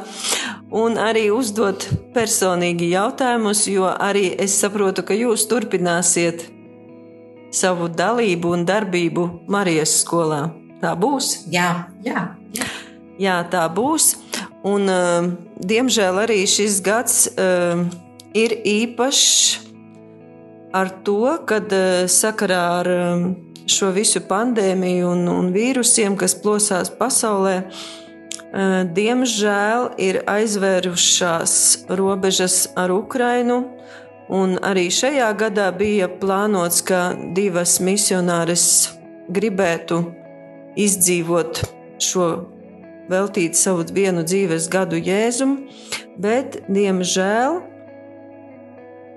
Un 0.70 0.96
arī 1.02 1.28
uzdot 1.34 1.88
personīgi 2.14 2.92
jautājumus, 2.94 3.66
jo 3.70 3.90
arī 3.90 4.30
es 4.38 4.54
saprotu, 4.60 5.04
ka 5.06 5.16
jūs 5.18 5.48
turpināsiet 5.50 6.46
savu 7.50 7.90
dalību 7.90 8.54
un 8.54 8.66
darbību 8.68 9.26
Marijas 9.50 9.98
skolā. 10.04 10.46
Tā 10.80 10.94
būs? 10.96 11.42
Jā, 11.52 11.90
jā. 12.06 12.30
Jā 13.20 13.40
tā 13.52 13.66
būs. 13.68 14.14
Un, 14.64 14.86
uh, 14.88 15.26
diemžēl 15.60 16.22
arī 16.22 16.44
šis 16.48 16.78
gads 16.84 17.26
uh, 17.32 17.82
ir 18.36 18.54
īpašs 18.64 19.69
ar 20.72 20.90
to, 21.04 21.38
kad 21.46 21.72
eh, 21.72 22.04
sakarā 22.08 22.60
ar 22.80 22.90
um, 22.90 23.24
šo 23.70 23.90
visu 23.94 24.22
pandēmiju 24.26 25.10
un, 25.14 25.26
un 25.30 25.50
vīrusiem, 25.54 26.16
kas 26.18 26.36
plosās 26.42 26.92
pasaulē, 26.98 27.56
eh, 27.64 28.76
diemžēl 28.98 29.90
ir 29.98 30.22
aizvērušās 30.30 31.54
robežas 32.00 32.68
ar 32.76 32.94
Ukrainu. 32.94 33.64
Un 34.30 34.60
arī 34.62 34.86
šajā 34.94 35.32
gadā 35.34 35.72
bija 35.74 36.06
plānots, 36.06 36.84
ka 36.86 37.16
divas 37.34 37.80
misionāres 37.82 38.64
gribētu 39.26 40.04
izdzīvot 40.78 41.64
šo 41.98 42.28
veltīt 43.10 43.58
savu 43.58 43.82
vienu 43.90 44.22
dzīves 44.22 44.68
gadu 44.70 45.00
Jēzum, 45.02 45.56
bet, 46.14 46.60
diemžēl, 46.70 47.58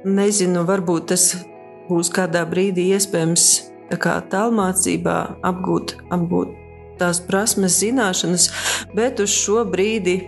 nezinu, 0.06 0.66
varbūt 0.68 1.12
tas 1.14 1.30
būs 1.90 2.12
kādā 2.14 2.44
brīdī 2.50 2.92
iespējams 2.96 3.48
kā 4.02 4.18
tālmācībā 4.32 5.18
apgūt, 5.46 5.98
apgūt 6.14 6.54
tās 7.02 7.20
prasmes, 7.24 7.80
zināšanas, 7.82 8.48
bet 8.96 9.20
uz 9.24 9.34
šo 9.34 9.64
brīdi 9.70 10.20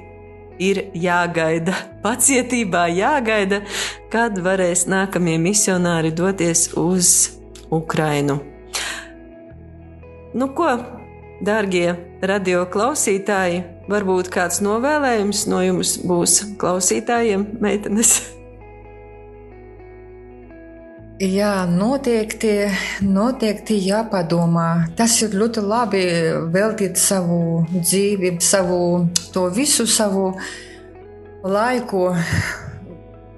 ir 0.62 0.86
jāgaida, 0.98 1.76
pacietībā 2.06 2.88
jāgaida, 2.96 3.62
kad 4.14 4.40
varēs 4.44 4.86
nākamie 4.92 5.38
misionāri 5.42 6.14
doties 6.16 6.70
uz 6.80 7.14
Ukrainu. 7.74 8.40
Nu, 10.36 10.50
ko, 10.52 10.68
dārgie 11.46 11.96
radio 12.26 12.66
klausītāji, 12.72 13.64
varbūt 13.92 14.32
kāds 14.34 14.60
novēlējums 14.66 15.46
no 15.52 15.64
jums 15.64 15.98
būs 16.04 16.42
klausītājiem, 16.60 17.54
meitenes? 17.64 18.18
Jā, 21.16 21.64
noteikti, 21.72 22.68
noteikti 23.08 23.78
jāpadomā. 23.88 24.90
Tas 25.00 25.16
ir 25.24 25.38
ļoti 25.40 25.64
labi 25.64 26.04
veltīt 26.52 27.00
savu 27.00 27.64
dzīvi, 27.72 28.34
savu 28.44 29.08
to 29.32 29.46
visu 29.56 29.88
savu 29.88 30.34
laiku, 31.44 32.10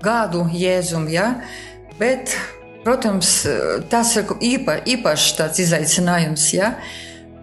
gadu 0.01 0.47
Jēzum. 0.49 1.05
Ja? 1.13 1.35
Bet 1.99 2.33
Protams, 2.87 3.41
tas 3.91 4.13
ir 4.15 4.29
īpa, 4.47 4.77
īpašs 4.87 5.33
tāds 5.35 5.59
izaicinājums. 5.59 6.45
Ja? 6.55 6.69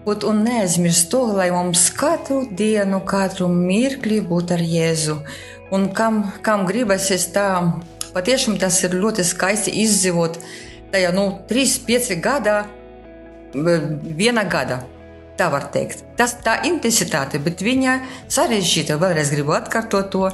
Būt 0.07 0.25
un 0.25 0.39
neaizmirst 0.47 1.11
to, 1.13 1.21
lai 1.37 1.51
mums 1.53 1.91
katru 1.93 2.47
dienu, 2.49 3.03
katru 3.05 3.51
mirkli 3.53 4.23
būtu 4.25 4.57
ar 4.57 4.63
Jēzu. 4.65 5.19
Un 5.77 5.91
kam, 5.93 6.23
kam 6.41 6.65
gribas, 6.65 7.11
tā 7.35 7.51
patiešām 8.15 8.59
tas 8.63 8.81
ir 8.87 8.97
ļoti 8.97 9.27
skaisti 9.27 9.75
izdzīvot 9.85 10.41
tajā 10.95 11.13
nu, 11.15 11.29
3, 11.51 11.79
5 11.89 12.19
gadā, 12.23 12.65
viena 13.55 14.45
gada. 14.47 14.83
Tā 15.35 15.49
var 15.51 15.65
teikt. 15.75 16.05
Tas 16.15 16.37
tā 16.47 16.61
intensitāte, 16.69 17.41
bet 17.43 17.63
viņa 17.67 17.97
sarežģīta, 18.31 19.01
vēlreiz 19.03 19.33
gribu 19.35 19.57
atkārtot 19.57 20.13
to, 20.13 20.29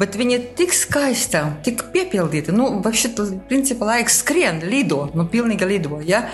bet 0.00 0.18
viņa 0.18 0.40
tik 0.58 0.74
skaista, 0.74 1.44
tik 1.62 1.84
piepildīta. 1.94 2.50
Nu, 2.50 2.66
šit, 2.90 3.20
principā 3.46 3.92
laiks 3.92 4.18
skrien, 4.24 4.58
lido, 4.66 5.04
nu, 5.14 5.28
pilnīgi 5.30 5.70
lido. 5.70 6.00
Ja? 6.02 6.24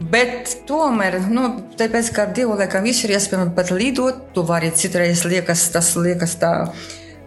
Bet 0.00 0.54
tomēr, 0.66 1.18
nu, 1.28 1.44
tāpēc, 1.76 2.08
ka 2.16 2.24
ar 2.24 2.32
Dievu 2.32 2.56
laikam 2.56 2.88
viss 2.88 3.04
ir 3.04 3.12
iespējams 3.18 3.52
pat 3.54 3.74
lidot, 3.76 4.24
tu 4.32 4.46
vari 4.48 4.72
citreiz 4.72 5.26
liekas, 5.28 5.68
tas 5.76 5.92
liekas 6.00 6.38
tā 6.40 6.54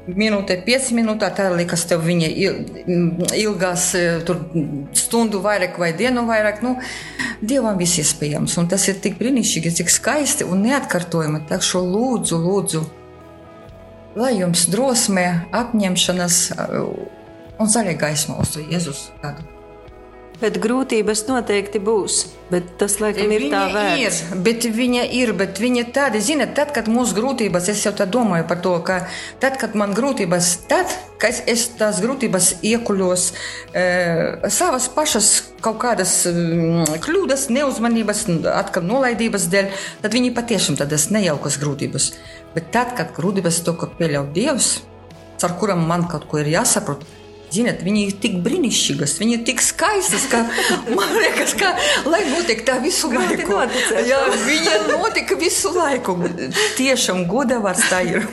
minūte, 0.08 0.58
5 0.66 0.92
minūtes, 0.98 1.34
tā 1.38 1.48
liekas, 1.54 1.86
tev 1.90 2.04
viņa 2.06 2.30
ilgās 3.40 3.88
tur, 4.28 4.44
stundu 4.98 5.42
vairāk 5.46 5.80
vai 5.82 5.92
dienu 5.98 6.26
vairāk. 6.30 6.62
Nu, 6.66 6.76
Dievam 7.46 7.78
viss 7.78 8.00
iespējams, 8.02 8.56
un 8.62 8.70
tas 8.72 8.86
ir 8.90 9.02
tik 9.04 9.18
brīnišķīgi, 9.20 9.74
tik 9.82 9.92
skaisti 9.92 10.48
un 10.48 10.64
neatkartojami. 10.66 11.44
Tā 11.50 11.60
šo 11.64 11.84
lūdzu, 11.84 12.40
lūdzu, 12.46 12.84
lai 14.20 14.36
jums 14.38 14.68
drosme, 14.72 15.26
apņemšanas 15.56 16.40
un 17.60 17.76
zaļa 17.76 18.00
gaisma 18.06 18.40
uz 18.42 18.56
Jēzus 18.62 19.10
gadu. 19.24 19.55
Bet 20.42 20.58
grūtības 20.60 21.24
noteikti 21.30 21.80
būs. 21.84 22.26
Bet 22.52 22.76
tas, 22.78 22.98
laikam, 23.02 23.32
ir 23.34 23.46
viņa 23.46 23.52
tā 23.54 23.62
vērts. 23.74 24.20
Ir, 24.22 24.42
bet 24.46 24.66
viņa 24.78 25.06
ir, 25.18 25.32
bet 25.38 25.58
viņa 25.62 25.86
tāda, 25.96 26.20
zinot, 26.22 26.52
tad, 26.58 26.74
kad 26.76 26.90
mums 26.92 27.16
grūtības, 27.18 27.70
es 27.72 27.82
jau 27.88 27.94
tā 27.96 28.06
domāju 28.06 28.46
par 28.50 28.60
to, 28.62 28.76
ka 28.86 29.00
tad, 29.42 29.58
kad 29.62 29.74
man 29.80 29.96
grūtības, 29.98 30.52
tad, 30.70 30.94
kad 31.22 31.40
es 31.50 31.66
tās 31.80 32.04
grūtības 32.04 32.52
iekuļos 32.68 33.26
e, 33.74 33.86
savas 34.54 34.90
pašas 34.94 35.32
kaut 35.66 35.80
kādas 35.82 36.20
mm, 36.30 37.00
kļūdas, 37.02 37.48
neuzmanības, 37.56 38.26
atkal 38.54 38.86
nolaidības 38.86 39.50
dēļ, 39.56 39.72
tad 40.04 40.20
viņi 40.20 40.34
patiešām 40.38 40.78
tādas 40.84 41.10
nejaukas 41.16 41.58
grūtības. 41.64 42.12
Bet 42.54 42.70
tad, 42.76 42.94
kad 43.00 43.16
grūtības 43.18 43.64
to, 43.66 43.74
ka 43.80 43.90
pieļauj 43.98 44.30
Dievs, 44.36 44.74
ar 45.44 45.58
kuram 45.60 45.82
man 45.90 46.06
kaut 46.12 46.30
ko 46.30 46.40
ir 46.42 46.54
jāsaprot, 46.54 47.04
Ziniet, 47.54 47.84
viņi 47.86 48.02
ir 48.08 48.16
tik 48.24 48.40
brīnišķīgas, 48.46 49.16
viņi 49.22 49.38
ir 49.38 49.44
tik 49.48 49.62
skaistas, 49.64 50.26
ka 50.32 50.42
man 50.98 51.14
liekas, 51.16 51.54
ka 51.60 51.76
lai 52.10 52.24
notiek 52.32 52.66
tā 52.68 52.80
visu 52.84 53.12
laiku. 53.14 53.62
Jā, 54.10 54.20
viņa 54.48 54.82
notika 54.90 55.38
visu 55.40 55.72
laiku. 55.76 56.18
Tiešām 56.80 57.26
godavārds 57.32 57.88
tā 57.92 58.04
ir. 58.10 58.28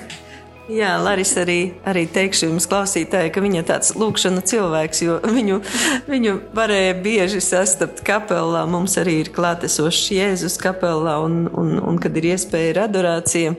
Jā, 0.70 0.92
Larisa 1.02 1.40
arī, 1.42 1.74
arī 1.84 2.04
teikšu 2.06 2.46
jums, 2.46 2.68
klausītāji, 2.70 3.32
ka 3.34 3.42
viņa 3.42 3.58
ir 3.60 3.66
tāds 3.66 3.96
lūkšana 3.98 4.44
cilvēks, 4.46 5.00
jo 5.02 5.16
viņu, 5.26 5.58
viņu 6.06 6.36
varēja 6.54 6.94
bieži 7.02 7.42
sastapt 7.42 8.04
kapelā. 8.06 8.62
Mums 8.70 8.94
arī 9.02 9.18
ir 9.24 9.32
klātesošs 9.34 10.12
Jēzus 10.14 10.56
kapelā, 10.62 11.18
un, 11.26 11.44
un, 11.50 11.74
un 11.82 11.98
kad 12.02 12.14
ir 12.16 12.30
iespēja 12.30 12.70
ir 12.72 12.80
adorācija, 12.84 13.56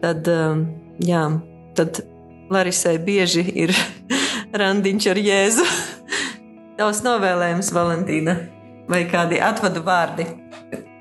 tad, 0.00 0.32
um, 0.32 0.64
jā, 1.04 1.26
tad 1.76 2.00
Larisai 2.52 2.96
bieži 3.00 3.44
ir 3.52 3.76
randiņš 4.52 5.08
ar 5.12 5.20
Jēzu. 5.20 5.66
Tavs 6.78 7.02
novēlējums, 7.04 7.72
Valentīna, 7.74 8.36
vai 8.90 9.04
kādi 9.10 9.40
atvadu 9.44 9.82
vārdi? 9.86 10.26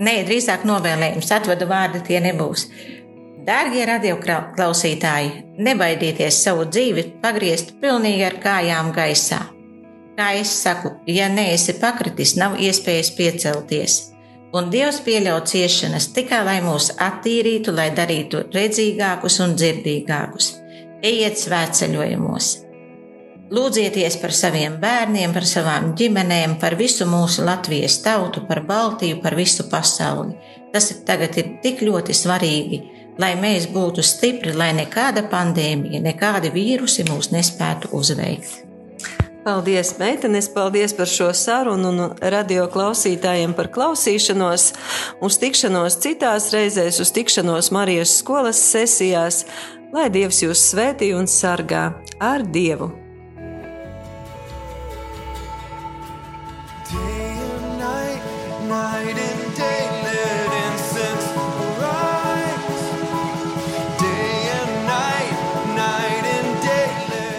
Nē, 0.01 0.21
drīzāk 0.27 0.65
novēlējums, 0.67 1.31
atvadu 1.35 1.67
vārdi 1.69 2.01
tie 2.07 2.19
nebūs. 2.23 2.67
Dārgie 3.45 3.85
radioklausītāji, 3.89 5.31
nebaidieties 5.65 6.43
savu 6.45 6.67
dzīvi 6.69 7.07
pagriezt 7.23 7.73
pilnīgi 7.81 8.27
ar 8.27 8.37
kājām 8.43 8.91
gaisā. 8.93 9.41
Kā 10.17 10.31
es 10.37 10.51
saku, 10.53 10.93
ja 11.09 11.29
neesi 11.31 11.77
pakritis, 11.81 12.35
nav 12.37 12.59
iespējas 12.61 13.13
piecelties. 13.17 13.99
Un 14.53 14.67
Dievs 14.69 14.99
pieļauj 15.05 15.45
ciešanas 15.47 16.09
tikai 16.13 16.41
lai 16.43 16.57
mūs 16.61 16.91
attīrītu, 17.01 17.71
lai 17.73 17.87
darītu 17.95 18.43
redzīgākus 18.53 19.39
un 19.45 19.55
dzirdīgākus. 19.55 20.57
Ejiet 21.01 21.39
svētceļojumos! 21.39 22.70
Lūdzieties 23.51 24.15
par 24.21 24.31
saviem 24.31 24.77
bērniem, 24.79 25.33
par 25.35 25.43
savām 25.43 25.89
ģimenēm, 25.99 26.53
par 26.61 26.77
visu 26.79 27.03
mūsu 27.03 27.43
Latvijas 27.43 27.97
tautu, 27.99 28.45
par 28.47 28.61
Baltiju, 28.63 29.17
par 29.19 29.35
visu 29.35 29.65
pasauli. 29.67 30.37
Tas 30.71 30.87
ir 30.93 31.01
tagad 31.07 31.35
ir 31.35 31.57
tik 31.63 31.83
ļoti 31.83 32.15
svarīgi, 32.15 32.79
lai 33.19 33.33
mēs 33.35 33.67
būtu 33.73 34.05
stipri, 34.07 34.55
lai 34.55 34.71
nekāda 34.77 35.25
pandēmija, 35.27 35.99
nekādi 35.99 36.53
vīrusi 36.55 37.03
mūs 37.09 37.33
nespētu 37.35 37.91
uzveikt. 37.91 38.61
Paldies, 39.43 39.95
meitenes, 39.99 40.47
paldies 40.53 40.93
par 40.95 41.09
šo 41.09 41.31
sarunu 41.35 41.91
un 41.91 42.01
radio 42.21 42.69
klausītājiem 42.71 43.57
par 43.57 43.71
klausīšanos. 43.73 44.69
Uz 45.19 45.41
tikšanos 45.43 45.99
citās 45.99 46.51
reizēs, 46.55 47.01
uz 47.03 47.11
tikšanos 47.11 47.73
Marijas 47.75 48.15
skolas 48.21 48.63
sesijās, 48.63 49.43
lai 49.91 50.07
Dievs 50.13 50.45
jūs 50.45 50.69
svētī 50.71 51.11
un 51.17 51.27
sargā 51.27 51.89
ar 52.21 52.47
Dievu! 52.47 53.00